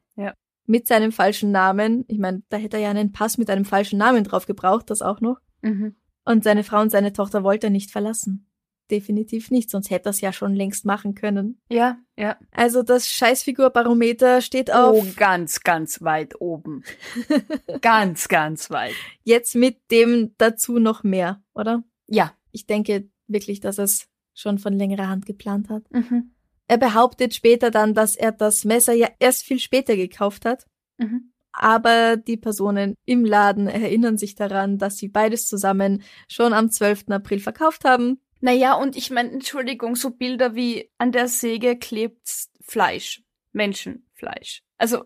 Mit 0.69 0.85
seinem 0.85 1.11
falschen 1.11 1.51
Namen. 1.51 2.05
Ich 2.07 2.19
meine, 2.19 2.43
da 2.49 2.57
hätte 2.57 2.77
er 2.77 2.83
ja 2.83 2.89
einen 2.91 3.11
Pass 3.11 3.39
mit 3.39 3.49
einem 3.49 3.65
falschen 3.65 3.97
Namen 3.97 4.23
drauf 4.23 4.45
gebraucht, 4.45 4.91
das 4.91 5.01
auch 5.01 5.19
noch. 5.19 5.39
Mhm. 5.63 5.95
Und 6.25 6.43
seine 6.43 6.63
Frau 6.63 6.79
und 6.79 6.91
seine 6.91 7.11
Tochter 7.11 7.43
wollte 7.43 7.67
er 7.67 7.71
nicht 7.71 7.89
verlassen. 7.89 8.45
definitiv 8.91 9.49
nicht, 9.49 9.71
sonst 9.71 9.89
hätte 9.89 10.09
er 10.09 10.11
es 10.11 10.21
ja 10.21 10.31
schon 10.31 10.53
längst 10.53 10.85
machen 10.85 11.15
können. 11.15 11.59
Ja, 11.71 11.97
ja. 12.17 12.37
Also 12.51 12.83
das 12.83 13.07
Scheißfigurbarometer 13.07 14.41
steht 14.41 14.71
auf. 14.71 14.95
Oh, 14.95 15.05
ganz, 15.15 15.61
ganz 15.61 16.03
weit 16.03 16.39
oben. 16.39 16.83
ganz, 17.81 18.27
ganz 18.27 18.69
weit. 18.69 18.93
Jetzt 19.23 19.55
mit 19.55 19.79
dem 19.89 20.35
dazu 20.37 20.77
noch 20.77 21.03
mehr, 21.03 21.41
oder? 21.55 21.83
Ja. 22.07 22.33
Ich 22.51 22.67
denke 22.67 23.09
wirklich, 23.27 23.59
dass 23.59 23.79
er 23.79 23.85
es 23.85 24.07
schon 24.35 24.59
von 24.59 24.73
längerer 24.73 25.07
Hand 25.07 25.25
geplant 25.25 25.69
hat. 25.69 25.83
Mhm. 25.91 26.31
Er 26.69 26.77
behauptet 26.77 27.33
später 27.33 27.71
dann, 27.71 27.95
dass 27.95 28.15
er 28.15 28.31
das 28.31 28.63
Messer 28.63 28.93
ja 28.93 29.09
erst 29.17 29.43
viel 29.43 29.59
später 29.59 29.95
gekauft 29.95 30.45
hat. 30.45 30.67
Mhm. 30.97 31.33
Aber 31.51 32.15
die 32.15 32.37
Personen 32.37 32.93
im 33.05 33.25
Laden 33.25 33.67
erinnern 33.67 34.19
sich 34.19 34.35
daran, 34.35 34.77
dass 34.77 34.97
sie 34.97 35.07
beides 35.07 35.47
zusammen 35.47 36.03
schon 36.27 36.53
am 36.53 36.69
12. 36.69 37.05
April 37.09 37.39
verkauft 37.39 37.85
haben. 37.85 38.21
Naja, 38.39 38.75
und 38.75 38.95
ich 38.95 39.09
meine, 39.09 39.31
Entschuldigung, 39.31 39.95
so 39.95 40.11
Bilder 40.11 40.53
wie 40.53 40.91
an 40.99 41.11
der 41.11 41.27
Säge 41.27 41.75
klebt 41.75 42.47
Fleisch. 42.61 43.23
Menschenfleisch. 43.51 44.61
Also, 44.77 45.05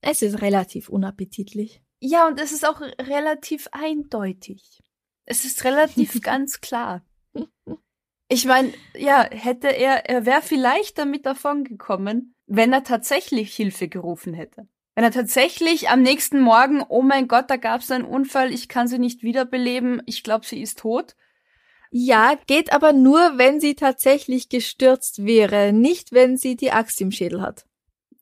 Es 0.00 0.22
ist 0.22 0.40
relativ 0.40 0.88
unappetitlich. 0.88 1.82
ja, 2.00 2.26
und 2.26 2.40
es 2.40 2.50
ist 2.50 2.66
auch 2.66 2.80
relativ 2.80 3.68
eindeutig. 3.72 4.82
Es 5.26 5.44
ist 5.44 5.64
relativ 5.64 6.20
ganz 6.22 6.62
klar. 6.62 7.04
Ich 8.34 8.46
meine, 8.46 8.72
ja, 8.96 9.28
hätte 9.30 9.68
er, 9.68 10.10
er 10.10 10.26
wäre 10.26 10.42
vielleicht 10.42 10.98
damit 10.98 11.24
davon 11.24 11.62
gekommen, 11.62 12.34
wenn 12.48 12.72
er 12.72 12.82
tatsächlich 12.82 13.54
Hilfe 13.54 13.86
gerufen 13.86 14.34
hätte. 14.34 14.66
Wenn 14.96 15.04
er 15.04 15.12
tatsächlich 15.12 15.88
am 15.88 16.02
nächsten 16.02 16.40
Morgen, 16.40 16.82
oh 16.88 17.02
mein 17.02 17.28
Gott, 17.28 17.44
da 17.48 17.56
gab 17.56 17.82
es 17.82 17.92
einen 17.92 18.04
Unfall, 18.04 18.52
ich 18.52 18.66
kann 18.68 18.88
sie 18.88 18.98
nicht 18.98 19.22
wiederbeleben, 19.22 20.02
ich 20.06 20.24
glaube, 20.24 20.44
sie 20.44 20.60
ist 20.60 20.80
tot. 20.80 21.14
Ja, 21.92 22.36
geht 22.48 22.72
aber 22.72 22.92
nur, 22.92 23.38
wenn 23.38 23.60
sie 23.60 23.76
tatsächlich 23.76 24.48
gestürzt 24.48 25.24
wäre, 25.24 25.72
nicht 25.72 26.10
wenn 26.10 26.36
sie 26.36 26.56
die 26.56 26.72
Axt 26.72 27.00
im 27.00 27.12
Schädel 27.12 27.40
hat. 27.40 27.66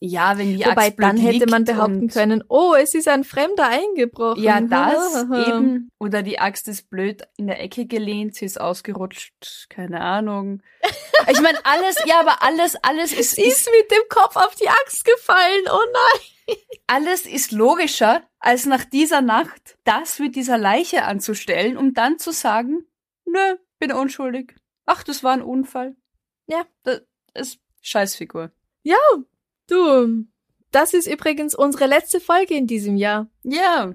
Ja, 0.05 0.37
wenn 0.37 0.57
die 0.57 0.65
Wobei 0.65 0.87
Axt 0.87 0.97
blöd 0.97 1.09
dann 1.09 1.17
hätte 1.17 1.47
man 1.47 1.63
behaupten 1.63 2.09
können, 2.09 2.43
oh, 2.49 2.75
es 2.75 2.93
ist 2.93 3.07
ein 3.07 3.23
Fremder 3.23 3.69
eingebrochen. 3.69 4.43
Ja, 4.43 4.61
das 4.61 5.23
eben. 5.47 5.93
Oder 6.01 6.25
die 6.25 6.41
Axt 6.41 6.67
ist 6.67 6.91
blöd 6.91 7.23
in 7.37 7.47
der 7.47 7.61
Ecke 7.61 7.87
gelehnt, 7.87 8.35
sie 8.35 8.45
ist 8.45 8.61
ausgerutscht, 8.61 9.69
keine 9.69 10.01
Ahnung. 10.01 10.63
Ich 11.31 11.41
meine, 11.41 11.57
alles, 11.65 12.03
ja, 12.05 12.19
aber 12.19 12.43
alles, 12.43 12.75
alles 12.83 13.13
ist, 13.13 13.37
Sie 13.37 13.45
ist 13.45 13.71
mit 13.81 13.93
dem 13.93 14.03
Kopf 14.09 14.35
auf 14.35 14.57
die 14.57 14.69
Axt 14.69 15.05
gefallen, 15.05 15.63
oh 15.73 15.79
nein. 15.93 16.57
alles 16.89 17.27
ist 17.27 17.53
logischer, 17.53 18.25
als 18.41 18.67
nach 18.67 18.85
dieser 18.85 19.21
Nacht 19.21 19.79
das 19.85 20.19
mit 20.19 20.35
dieser 20.35 20.59
Leiche 20.59 21.05
anzustellen, 21.05 21.77
um 21.77 21.95
dann 21.95 22.19
zu 22.19 22.33
sagen, 22.33 22.87
nö, 23.25 23.55
bin 23.79 23.93
unschuldig. 23.93 24.57
Ach, 24.85 25.05
das 25.05 25.23
war 25.23 25.33
ein 25.33 25.43
Unfall. 25.43 25.95
Ja. 26.49 26.67
Das 26.83 27.03
ist 27.35 27.61
Scheißfigur. 27.83 28.51
Du, 29.73 30.27
das 30.71 30.93
ist 30.93 31.07
übrigens 31.07 31.55
unsere 31.55 31.87
letzte 31.87 32.21
Folge 32.21 32.55
in 32.55 32.67
diesem 32.67 32.97
Jahr. 32.97 33.27
Ja, 33.43 33.95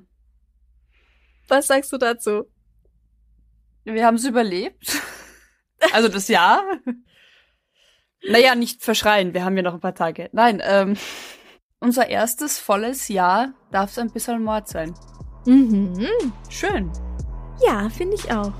Was 1.47 1.67
sagst 1.67 1.93
du 1.93 1.97
dazu? 1.99 2.45
wir 3.85 4.03
haben 4.05 4.15
es 4.15 4.25
überlebt. 4.25 4.99
Also 5.93 6.07
das 6.07 6.27
Jahr. 6.27 6.63
Naja, 8.27 8.55
nicht 8.55 8.83
verschreien, 8.83 9.35
wir 9.35 9.45
haben 9.45 9.55
ja 9.55 9.61
noch 9.61 9.75
ein 9.75 9.79
paar 9.79 9.93
Tage. 9.93 10.29
Nein, 10.33 10.59
ähm, 10.65 10.97
unser 11.79 12.07
erstes 12.09 12.57
volles 12.57 13.07
Jahr 13.07 13.53
darf 13.71 13.91
es 13.91 13.99
ein 13.99 14.09
bisschen 14.09 14.43
Mord 14.43 14.67
sein. 14.67 14.95
Mhm. 15.45 16.07
Schön. 16.49 16.91
Ja, 17.65 17.87
finde 17.89 18.15
ich 18.15 18.31
auch. 18.31 18.51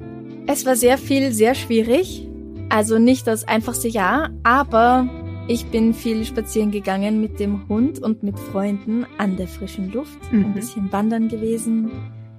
Es 0.46 0.66
war 0.66 0.76
sehr 0.76 0.98
viel, 0.98 1.32
sehr 1.32 1.54
schwierig. 1.54 2.28
Also 2.68 2.98
nicht 2.98 3.26
das 3.26 3.48
einfachste 3.48 3.88
Jahr, 3.88 4.30
aber 4.42 5.08
ich 5.48 5.64
bin 5.70 5.94
viel 5.94 6.26
spazieren 6.26 6.72
gegangen 6.72 7.22
mit 7.22 7.40
dem 7.40 7.66
Hund 7.70 8.00
und 8.00 8.22
mit 8.22 8.38
Freunden 8.38 9.06
an 9.16 9.38
der 9.38 9.48
frischen 9.48 9.90
Luft. 9.90 10.30
Mhm. 10.30 10.44
Ein 10.44 10.54
bisschen 10.54 10.92
wandern 10.92 11.28
gewesen. 11.28 11.90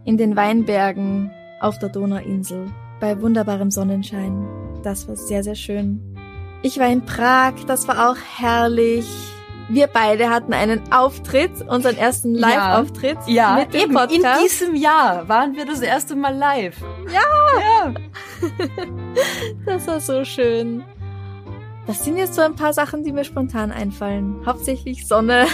In 0.06 0.18
den 0.18 0.36
Weinbergen, 0.36 1.32
auf 1.60 1.80
der 1.80 1.90
Donauinsel, 1.90 2.68
bei 3.00 3.20
wunderbarem 3.20 3.72
Sonnenschein. 3.72 4.48
Das 4.84 5.08
war 5.08 5.16
sehr, 5.16 5.44
sehr 5.44 5.56
schön. 5.56 6.02
Ich 6.62 6.78
war 6.78 6.88
in 6.88 7.04
Prag, 7.04 7.54
das 7.66 7.88
war 7.88 8.12
auch 8.12 8.18
herrlich. 8.38 9.08
Wir 9.70 9.88
beide 9.88 10.30
hatten 10.30 10.54
einen 10.54 10.82
Auftritt, 10.94 11.52
unseren 11.68 11.98
ersten. 11.98 12.34
Live-Auftritt 12.36 13.18
Ja, 13.28 13.56
mit 13.56 13.74
dem 13.74 13.94
Podcast. 13.94 14.14
in 14.14 14.44
diesem 14.44 14.76
Jahr 14.76 15.28
waren 15.28 15.56
wir 15.56 15.66
das 15.66 15.82
erste 15.82 16.16
Mal 16.16 16.36
live. 16.36 16.78
Ja! 17.12 17.22
Ja! 17.60 17.94
Das 19.66 19.88
war 19.88 20.00
so 20.00 20.24
schön. 20.24 20.84
Das 21.88 22.04
sind 22.06 22.18
jetzt 22.18 22.36
so 22.36 22.42
ein 22.42 22.56
paar 22.56 22.72
Sachen, 22.74 23.04
die 23.04 23.12
mir 23.12 23.24
spontan 23.24 23.72
einfallen. 23.72 24.42
Hauptsächlich 24.46 25.08
Sonne. 25.08 25.48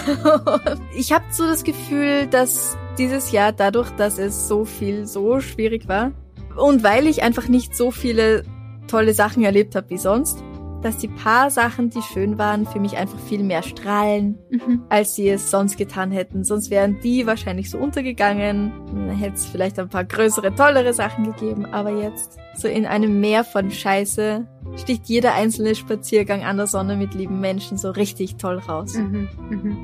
ich 0.96 1.14
habe 1.14 1.24
so 1.32 1.46
das 1.48 1.64
Gefühl, 1.64 2.28
dass 2.28 2.78
dieses 2.98 3.32
Jahr 3.32 3.52
dadurch, 3.52 3.90
dass 3.92 4.18
es 4.18 4.48
so 4.48 4.66
viel 4.66 5.08
so 5.08 5.40
schwierig 5.40 5.88
war 5.88 6.12
und 6.58 6.84
weil 6.84 7.08
ich 7.08 7.24
einfach 7.24 7.48
nicht 7.48 7.76
so 7.76 7.90
viele 7.92 8.44
tolle 8.88 9.14
Sachen 9.14 9.44
erlebt 9.44 9.76
habe 9.76 9.90
wie 9.90 9.98
sonst, 9.98 10.44
dass 10.84 10.98
die 10.98 11.08
paar 11.08 11.50
Sachen, 11.50 11.90
die 11.90 12.02
schön 12.02 12.38
waren, 12.38 12.66
für 12.66 12.80
mich 12.80 12.98
einfach 12.98 13.18
viel 13.20 13.44
mehr 13.44 13.64
strahlen, 13.64 14.38
Mhm. 14.50 14.84
als 14.90 15.16
sie 15.16 15.30
es 15.30 15.50
sonst 15.50 15.78
getan 15.78 16.12
hätten. 16.12 16.44
Sonst 16.44 16.70
wären 16.70 17.00
die 17.02 17.26
wahrscheinlich 17.26 17.70
so 17.70 17.78
untergegangen. 17.78 18.72
Dann 18.88 19.10
hätte 19.12 19.36
es 19.36 19.46
vielleicht 19.46 19.80
ein 19.80 19.90
paar 19.90 20.04
größere, 20.04 20.54
tollere 20.56 20.94
Sachen 20.94 21.24
gegeben. 21.26 21.66
Aber 21.66 21.92
jetzt, 22.02 22.38
so 22.58 22.68
in 22.68 22.86
einem 22.86 23.20
Meer 23.20 23.44
von 23.44 23.72
Scheiße, 23.72 24.46
sticht 24.76 25.06
jeder 25.06 25.34
einzelne 25.34 25.76
Spaziergang 25.76 26.44
an 26.44 26.58
der 26.58 26.68
Sonne 26.68 26.96
mit 26.98 27.14
lieben 27.14 27.40
Menschen 27.40 27.78
so 27.78 27.90
richtig 27.92 28.36
toll 28.38 28.58
raus. 28.60 28.96
Mhm. 28.96 29.30
Mhm. 29.50 29.78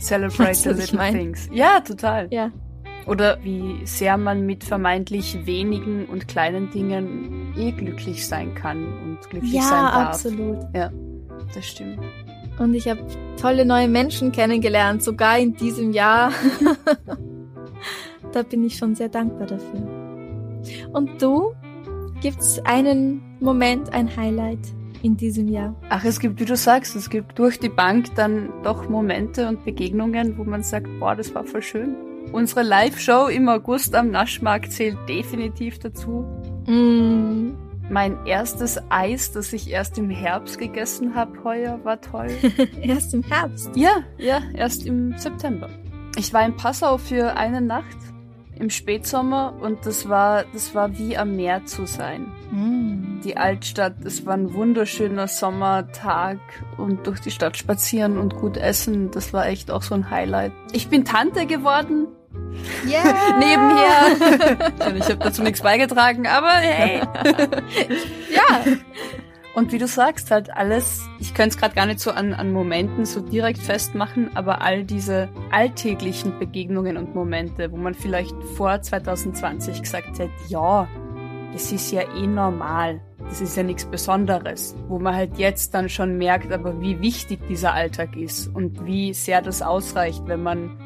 Celebrate 0.00 0.38
Weißt 0.50 0.62
the 0.62 0.70
little 0.70 1.10
things. 1.10 1.48
Ja, 1.52 1.80
total. 1.80 2.28
Ja. 2.30 2.50
Oder 3.10 3.38
wie 3.42 3.84
sehr 3.86 4.16
man 4.16 4.46
mit 4.46 4.62
vermeintlich 4.62 5.44
wenigen 5.44 6.06
und 6.06 6.28
kleinen 6.28 6.70
Dingen 6.70 7.52
eh 7.58 7.72
glücklich 7.72 8.24
sein 8.24 8.54
kann 8.54 8.84
und 9.02 9.18
glücklich 9.28 9.60
sein 9.60 9.82
Ja, 9.84 9.90
darf. 9.90 10.08
absolut. 10.10 10.58
Das 10.72 11.66
stimmt. 11.66 11.98
Und 12.60 12.74
ich 12.74 12.86
habe 12.88 13.00
tolle 13.40 13.64
neue 13.64 13.88
Menschen 13.88 14.30
kennengelernt, 14.30 15.02
sogar 15.02 15.38
in 15.40 15.56
diesem 15.56 15.92
Jahr. 15.92 16.30
da 18.32 18.42
bin 18.44 18.62
ich 18.62 18.76
schon 18.76 18.94
sehr 18.94 19.08
dankbar 19.08 19.48
dafür. 19.48 19.82
Und 20.92 21.20
du? 21.20 21.52
Gibt's 22.20 22.60
einen 22.64 23.22
Moment, 23.40 23.92
ein 23.92 24.14
Highlight 24.16 24.60
in 25.02 25.16
diesem 25.16 25.48
Jahr? 25.48 25.74
Ach, 25.88 26.04
es 26.04 26.20
gibt, 26.20 26.38
wie 26.38 26.44
du 26.44 26.54
sagst, 26.54 26.94
es 26.94 27.10
gibt 27.10 27.38
durch 27.40 27.58
die 27.58 27.70
Bank 27.70 28.14
dann 28.14 28.50
doch 28.62 28.88
Momente 28.88 29.48
und 29.48 29.64
Begegnungen, 29.64 30.38
wo 30.38 30.44
man 30.44 30.62
sagt, 30.62 30.86
boah, 31.00 31.16
das 31.16 31.34
war 31.34 31.44
voll 31.44 31.62
schön. 31.62 31.96
Unsere 32.32 32.62
Live-Show 32.62 33.26
im 33.28 33.48
August 33.48 33.94
am 33.94 34.10
Naschmarkt 34.10 34.72
zählt 34.72 34.96
definitiv 35.08 35.78
dazu. 35.80 36.24
Mm, 36.66 37.54
Mein 37.90 38.24
erstes 38.24 38.78
Eis, 38.88 39.32
das 39.32 39.52
ich 39.52 39.68
erst 39.70 39.98
im 39.98 40.10
Herbst 40.10 40.58
gegessen 40.58 41.14
habe 41.14 41.42
heuer, 41.42 41.80
war 41.84 42.00
toll. 42.00 42.28
erst 42.82 43.14
im 43.14 43.22
Herbst. 43.24 43.70
ja, 43.74 44.04
ja, 44.18 44.40
erst 44.54 44.86
im 44.86 45.16
September. 45.18 45.68
Ich 46.16 46.32
war 46.32 46.44
in 46.46 46.56
Passau 46.56 46.98
für 46.98 47.36
eine 47.36 47.60
Nacht 47.60 47.96
im 48.60 48.70
Spätsommer 48.70 49.54
und 49.60 49.86
das 49.86 50.08
war, 50.08 50.44
das 50.52 50.74
war 50.74 50.98
wie 50.98 51.16
am 51.16 51.34
Meer 51.34 51.64
zu 51.64 51.86
sein. 51.86 52.30
Mm. 52.50 53.20
Die 53.24 53.36
Altstadt, 53.36 53.94
es 54.04 54.26
war 54.26 54.34
ein 54.34 54.54
wunderschöner 54.54 55.28
Sommertag 55.28 56.38
und 56.76 57.06
durch 57.06 57.20
die 57.20 57.30
Stadt 57.30 57.56
spazieren 57.56 58.18
und 58.18 58.36
gut 58.36 58.56
essen, 58.56 59.10
das 59.10 59.32
war 59.32 59.46
echt 59.46 59.70
auch 59.70 59.82
so 59.82 59.94
ein 59.94 60.10
Highlight. 60.10 60.52
Ich 60.72 60.88
bin 60.88 61.04
Tante 61.04 61.46
geworden. 61.46 62.06
Yeah. 62.86 63.38
Nebenher. 63.38 64.96
ich 64.96 65.04
habe 65.04 65.16
dazu 65.16 65.42
nichts 65.42 65.62
beigetragen, 65.62 66.26
aber 66.26 66.50
hey. 66.50 67.00
ja. 68.30 68.62
Und 69.52 69.72
wie 69.72 69.78
du 69.78 69.88
sagst, 69.88 70.30
halt 70.30 70.54
alles, 70.56 71.08
ich 71.18 71.34
könnte 71.34 71.50
es 71.50 71.58
gerade 71.58 71.74
gar 71.74 71.86
nicht 71.86 71.98
so 71.98 72.12
an, 72.12 72.32
an 72.34 72.52
Momenten 72.52 73.04
so 73.04 73.20
direkt 73.20 73.58
festmachen, 73.58 74.30
aber 74.36 74.62
all 74.62 74.84
diese 74.84 75.28
alltäglichen 75.50 76.38
Begegnungen 76.38 76.96
und 76.96 77.14
Momente, 77.14 77.72
wo 77.72 77.76
man 77.76 77.94
vielleicht 77.94 78.34
vor 78.56 78.80
2020 78.80 79.82
gesagt 79.82 80.18
hätte, 80.18 80.30
ja, 80.46 80.86
das 81.52 81.72
ist 81.72 81.90
ja 81.90 82.02
eh 82.16 82.28
normal, 82.28 83.00
das 83.18 83.40
ist 83.40 83.56
ja 83.56 83.64
nichts 83.64 83.84
Besonderes, 83.84 84.76
wo 84.86 85.00
man 85.00 85.16
halt 85.16 85.36
jetzt 85.36 85.74
dann 85.74 85.88
schon 85.88 86.16
merkt, 86.16 86.52
aber 86.52 86.80
wie 86.80 87.00
wichtig 87.00 87.40
dieser 87.48 87.74
Alltag 87.74 88.16
ist 88.16 88.46
und 88.54 88.86
wie 88.86 89.12
sehr 89.14 89.42
das 89.42 89.62
ausreicht, 89.62 90.22
wenn 90.26 90.44
man 90.44 90.78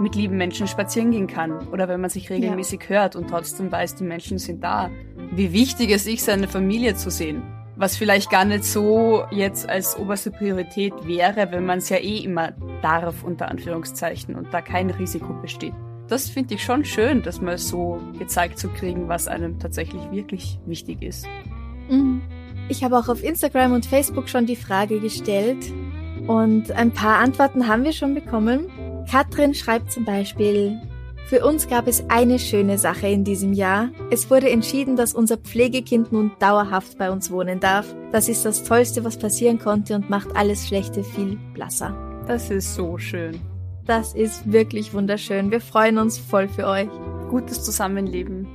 mit 0.00 0.16
lieben 0.16 0.36
Menschen 0.36 0.66
spazieren 0.66 1.12
gehen 1.12 1.28
kann 1.28 1.68
oder 1.68 1.86
wenn 1.86 2.00
man 2.00 2.10
sich 2.10 2.30
regelmäßig 2.30 2.80
ja. 2.84 2.88
hört 2.88 3.14
und 3.14 3.30
trotzdem 3.30 3.70
weiß, 3.70 3.94
die 3.94 4.04
Menschen 4.04 4.38
sind 4.38 4.64
da. 4.64 4.90
Wie 5.30 5.52
wichtig 5.52 5.90
es 5.90 6.08
ist, 6.08 6.24
seine 6.24 6.48
Familie 6.48 6.96
zu 6.96 7.08
sehen 7.08 7.42
was 7.82 7.96
vielleicht 7.96 8.30
gar 8.30 8.44
nicht 8.44 8.62
so 8.62 9.24
jetzt 9.32 9.68
als 9.68 9.98
oberste 9.98 10.30
Priorität 10.30 10.92
wäre, 11.04 11.50
wenn 11.50 11.66
man 11.66 11.78
es 11.78 11.88
ja 11.88 11.96
eh 11.96 12.18
immer 12.18 12.52
darf, 12.80 13.24
unter 13.24 13.48
Anführungszeichen, 13.48 14.36
und 14.36 14.54
da 14.54 14.60
kein 14.60 14.88
Risiko 14.88 15.32
besteht. 15.42 15.74
Das 16.06 16.30
finde 16.30 16.54
ich 16.54 16.62
schon 16.62 16.84
schön, 16.84 17.22
dass 17.22 17.40
mal 17.40 17.58
so 17.58 18.00
gezeigt 18.20 18.60
zu 18.60 18.68
kriegen, 18.68 19.08
was 19.08 19.26
einem 19.26 19.58
tatsächlich 19.58 20.00
wirklich 20.12 20.60
wichtig 20.64 21.02
ist. 21.02 21.26
Mhm. 21.90 22.22
Ich 22.68 22.84
habe 22.84 22.96
auch 22.96 23.08
auf 23.08 23.24
Instagram 23.24 23.72
und 23.72 23.84
Facebook 23.84 24.28
schon 24.28 24.46
die 24.46 24.54
Frage 24.54 25.00
gestellt 25.00 25.72
und 26.28 26.70
ein 26.70 26.92
paar 26.92 27.18
Antworten 27.18 27.66
haben 27.66 27.82
wir 27.82 27.92
schon 27.92 28.14
bekommen. 28.14 28.68
Katrin 29.10 29.54
schreibt 29.54 29.90
zum 29.90 30.04
Beispiel, 30.04 30.80
für 31.26 31.44
uns 31.46 31.66
gab 31.68 31.86
es 31.88 32.04
eine 32.08 32.38
schöne 32.38 32.78
Sache 32.78 33.06
in 33.06 33.24
diesem 33.24 33.52
Jahr. 33.52 33.88
Es 34.10 34.30
wurde 34.30 34.50
entschieden, 34.50 34.96
dass 34.96 35.14
unser 35.14 35.38
Pflegekind 35.38 36.12
nun 36.12 36.32
dauerhaft 36.38 36.98
bei 36.98 37.10
uns 37.10 37.30
wohnen 37.30 37.60
darf. 37.60 37.94
Das 38.10 38.28
ist 38.28 38.44
das 38.44 38.64
Tollste, 38.64 39.04
was 39.04 39.16
passieren 39.16 39.58
konnte 39.58 39.94
und 39.94 40.10
macht 40.10 40.36
alles 40.36 40.66
Schlechte 40.66 41.02
viel 41.02 41.38
blasser. 41.54 41.96
Das 42.26 42.50
ist 42.50 42.74
so 42.74 42.98
schön. 42.98 43.40
Das 43.86 44.14
ist 44.14 44.52
wirklich 44.52 44.94
wunderschön. 44.94 45.50
Wir 45.50 45.60
freuen 45.60 45.98
uns 45.98 46.18
voll 46.18 46.48
für 46.48 46.66
euch. 46.66 46.88
Gutes 47.30 47.64
Zusammenleben. 47.64 48.46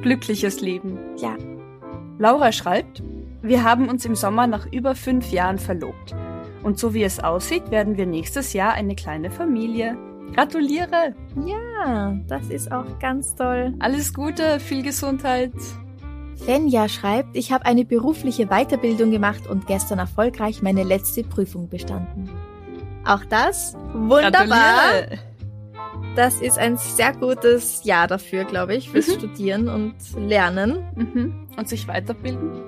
Glückliches 0.00 0.60
Leben. 0.60 0.98
Ja. 1.18 1.36
Laura 2.18 2.52
schreibt, 2.52 3.02
wir 3.42 3.64
haben 3.64 3.88
uns 3.88 4.04
im 4.04 4.14
Sommer 4.14 4.46
nach 4.46 4.66
über 4.72 4.94
fünf 4.94 5.30
Jahren 5.30 5.58
verlobt. 5.58 6.14
Und 6.62 6.78
so 6.78 6.94
wie 6.94 7.02
es 7.02 7.20
aussieht, 7.20 7.70
werden 7.70 7.96
wir 7.96 8.06
nächstes 8.06 8.52
Jahr 8.52 8.72
eine 8.72 8.94
kleine 8.94 9.30
Familie. 9.30 9.98
Gratuliere! 10.34 11.14
Ja, 11.46 12.16
das 12.26 12.48
ist 12.48 12.72
auch 12.72 12.98
ganz 12.98 13.34
toll. 13.34 13.74
Alles 13.78 14.12
Gute, 14.12 14.60
viel 14.60 14.82
Gesundheit. 14.82 15.52
Fenja 16.44 16.88
schreibt, 16.88 17.36
ich 17.36 17.52
habe 17.52 17.64
eine 17.64 17.84
berufliche 17.84 18.46
Weiterbildung 18.46 19.10
gemacht 19.10 19.46
und 19.46 19.66
gestern 19.66 19.98
erfolgreich 19.98 20.62
meine 20.62 20.82
letzte 20.82 21.22
Prüfung 21.22 21.68
bestanden. 21.68 22.30
Auch 23.04 23.24
das 23.24 23.76
wunderbar. 23.92 24.30
Gratuliere. 24.32 25.18
Das 26.14 26.40
ist 26.40 26.58
ein 26.58 26.76
sehr 26.76 27.12
gutes 27.12 27.84
Jahr 27.84 28.06
dafür, 28.06 28.44
glaube 28.44 28.74
ich, 28.74 28.90
fürs 28.90 29.08
mhm. 29.08 29.12
Studieren 29.12 29.68
und 29.68 29.94
Lernen. 30.16 30.84
Mhm. 30.94 31.48
Und 31.56 31.68
sich 31.68 31.88
weiterbilden. 31.88 32.62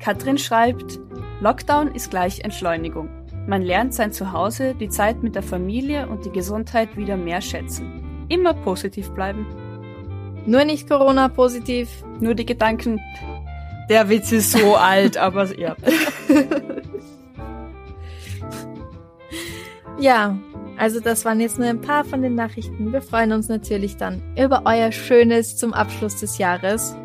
Katrin 0.00 0.38
schreibt, 0.38 0.98
Lockdown 1.40 1.94
ist 1.94 2.10
gleich 2.10 2.40
Entschleunigung. 2.40 3.08
Man 3.46 3.62
lernt 3.62 3.92
sein 3.92 4.12
Zuhause, 4.12 4.74
die 4.74 4.88
Zeit 4.88 5.22
mit 5.22 5.34
der 5.34 5.42
Familie 5.42 6.08
und 6.08 6.24
die 6.24 6.30
Gesundheit 6.30 6.96
wieder 6.96 7.16
mehr 7.16 7.42
schätzen. 7.42 8.26
Immer 8.28 8.54
positiv 8.54 9.10
bleiben. 9.10 9.46
Nur 10.46 10.64
nicht 10.64 10.88
Corona-positiv. 10.88 11.88
Nur 12.20 12.34
die 12.34 12.46
Gedanken. 12.46 13.00
Der 13.90 14.08
Witz 14.08 14.32
ist 14.32 14.52
so 14.52 14.76
alt, 14.76 15.18
aber 15.18 15.46
ja. 15.58 15.76
ja, 20.00 20.38
also 20.78 21.00
das 21.00 21.24
waren 21.26 21.40
jetzt 21.40 21.58
nur 21.58 21.68
ein 21.68 21.80
paar 21.80 22.04
von 22.04 22.22
den 22.22 22.34
Nachrichten. 22.34 22.92
Wir 22.92 23.02
freuen 23.02 23.32
uns 23.32 23.48
natürlich 23.48 23.98
dann 23.98 24.22
über 24.38 24.62
euer 24.64 24.90
Schönes 24.90 25.56
zum 25.56 25.74
Abschluss 25.74 26.16
des 26.16 26.38
Jahres. 26.38 26.96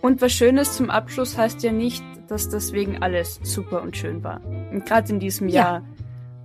Und 0.00 0.22
was 0.22 0.32
Schönes 0.32 0.76
zum 0.76 0.88
Abschluss 0.88 1.36
heißt 1.36 1.62
ja 1.64 1.72
nicht, 1.72 2.04
dass 2.28 2.48
deswegen 2.48 3.02
alles 3.02 3.40
super 3.42 3.82
und 3.82 3.96
schön 3.96 4.22
war. 4.22 4.40
Und 4.70 4.86
gerade 4.86 5.12
in 5.12 5.20
diesem 5.20 5.48
ja. 5.48 5.62
Jahr 5.62 5.82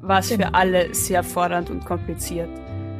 war 0.02 0.20
es 0.20 0.32
für 0.32 0.54
alle 0.54 0.94
sehr 0.94 1.24
fordernd 1.24 1.70
und 1.70 1.86
kompliziert. 1.86 2.50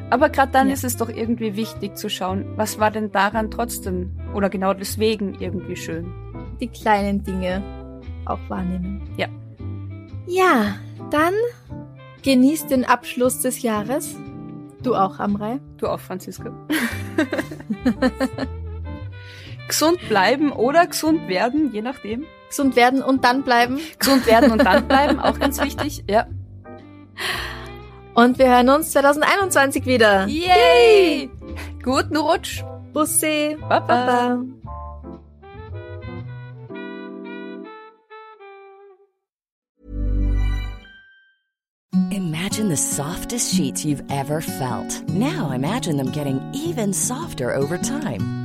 Aber 0.10 0.30
gerade 0.30 0.52
dann 0.52 0.68
ja. 0.68 0.74
ist 0.74 0.84
es 0.84 0.98
doch 0.98 1.10
irgendwie 1.10 1.56
wichtig 1.56 1.98
zu 1.98 2.10
schauen, 2.10 2.46
was 2.56 2.80
war 2.80 2.92
denn 2.92 3.12
daran 3.12 3.50
trotzdem 3.50 4.12
oder 4.34 4.50
genau 4.50 4.74
deswegen 4.74 5.36
irgendwie 5.40 5.76
schön. 5.76 6.14
Die 6.60 6.68
kleinen 6.68 7.24
Dinge 7.24 7.64
auch 8.26 8.40
wahrnehmen. 8.48 9.02
Ja. 9.18 9.28
Ja, 10.28 10.76
dann 11.12 11.34
genießt 12.24 12.72
den 12.72 12.86
Abschluss 12.86 13.42
des 13.42 13.62
Jahres. 13.62 14.16
Du 14.82 14.96
auch, 14.96 15.20
Amrei. 15.20 15.60
Du 15.78 15.88
auch, 15.88 16.00
Franziska. 16.00 16.52
gesund 19.68 20.00
bleiben 20.08 20.52
oder 20.52 20.86
gesund 20.88 21.28
werden, 21.28 21.72
je 21.72 21.82
nachdem. 21.82 22.26
Gesund 22.50 22.76
werden 22.76 23.02
und 23.02 23.24
dann 23.24 23.44
bleiben. 23.44 23.80
Gesund 24.00 24.26
werden 24.28 24.52
und 24.52 24.64
dann 24.64 24.88
bleiben, 24.88 25.20
auch 25.20 25.40
ganz 25.40 25.62
wichtig, 25.62 26.04
ja. 26.10 26.28
Und 28.14 28.40
wir 28.40 28.48
hören 28.48 28.70
uns 28.70 28.92
2021 28.92 29.86
wieder. 29.86 30.26
Yay! 30.28 31.30
Guten 31.84 32.18
Rutsch. 32.18 32.64
Bussi. 32.94 33.58
Baba. 33.60 33.80
Baba. 33.88 34.46
Imagine 42.12 42.70
the 42.70 42.78
softest 42.78 43.54
sheets 43.54 43.84
you've 43.84 44.04
ever 44.10 44.40
felt. 44.40 45.04
Now 45.10 45.52
imagine 45.52 45.98
them 45.98 46.12
getting 46.12 46.40
even 46.54 46.94
softer 46.94 47.54
over 47.54 47.78
time. 47.78 48.45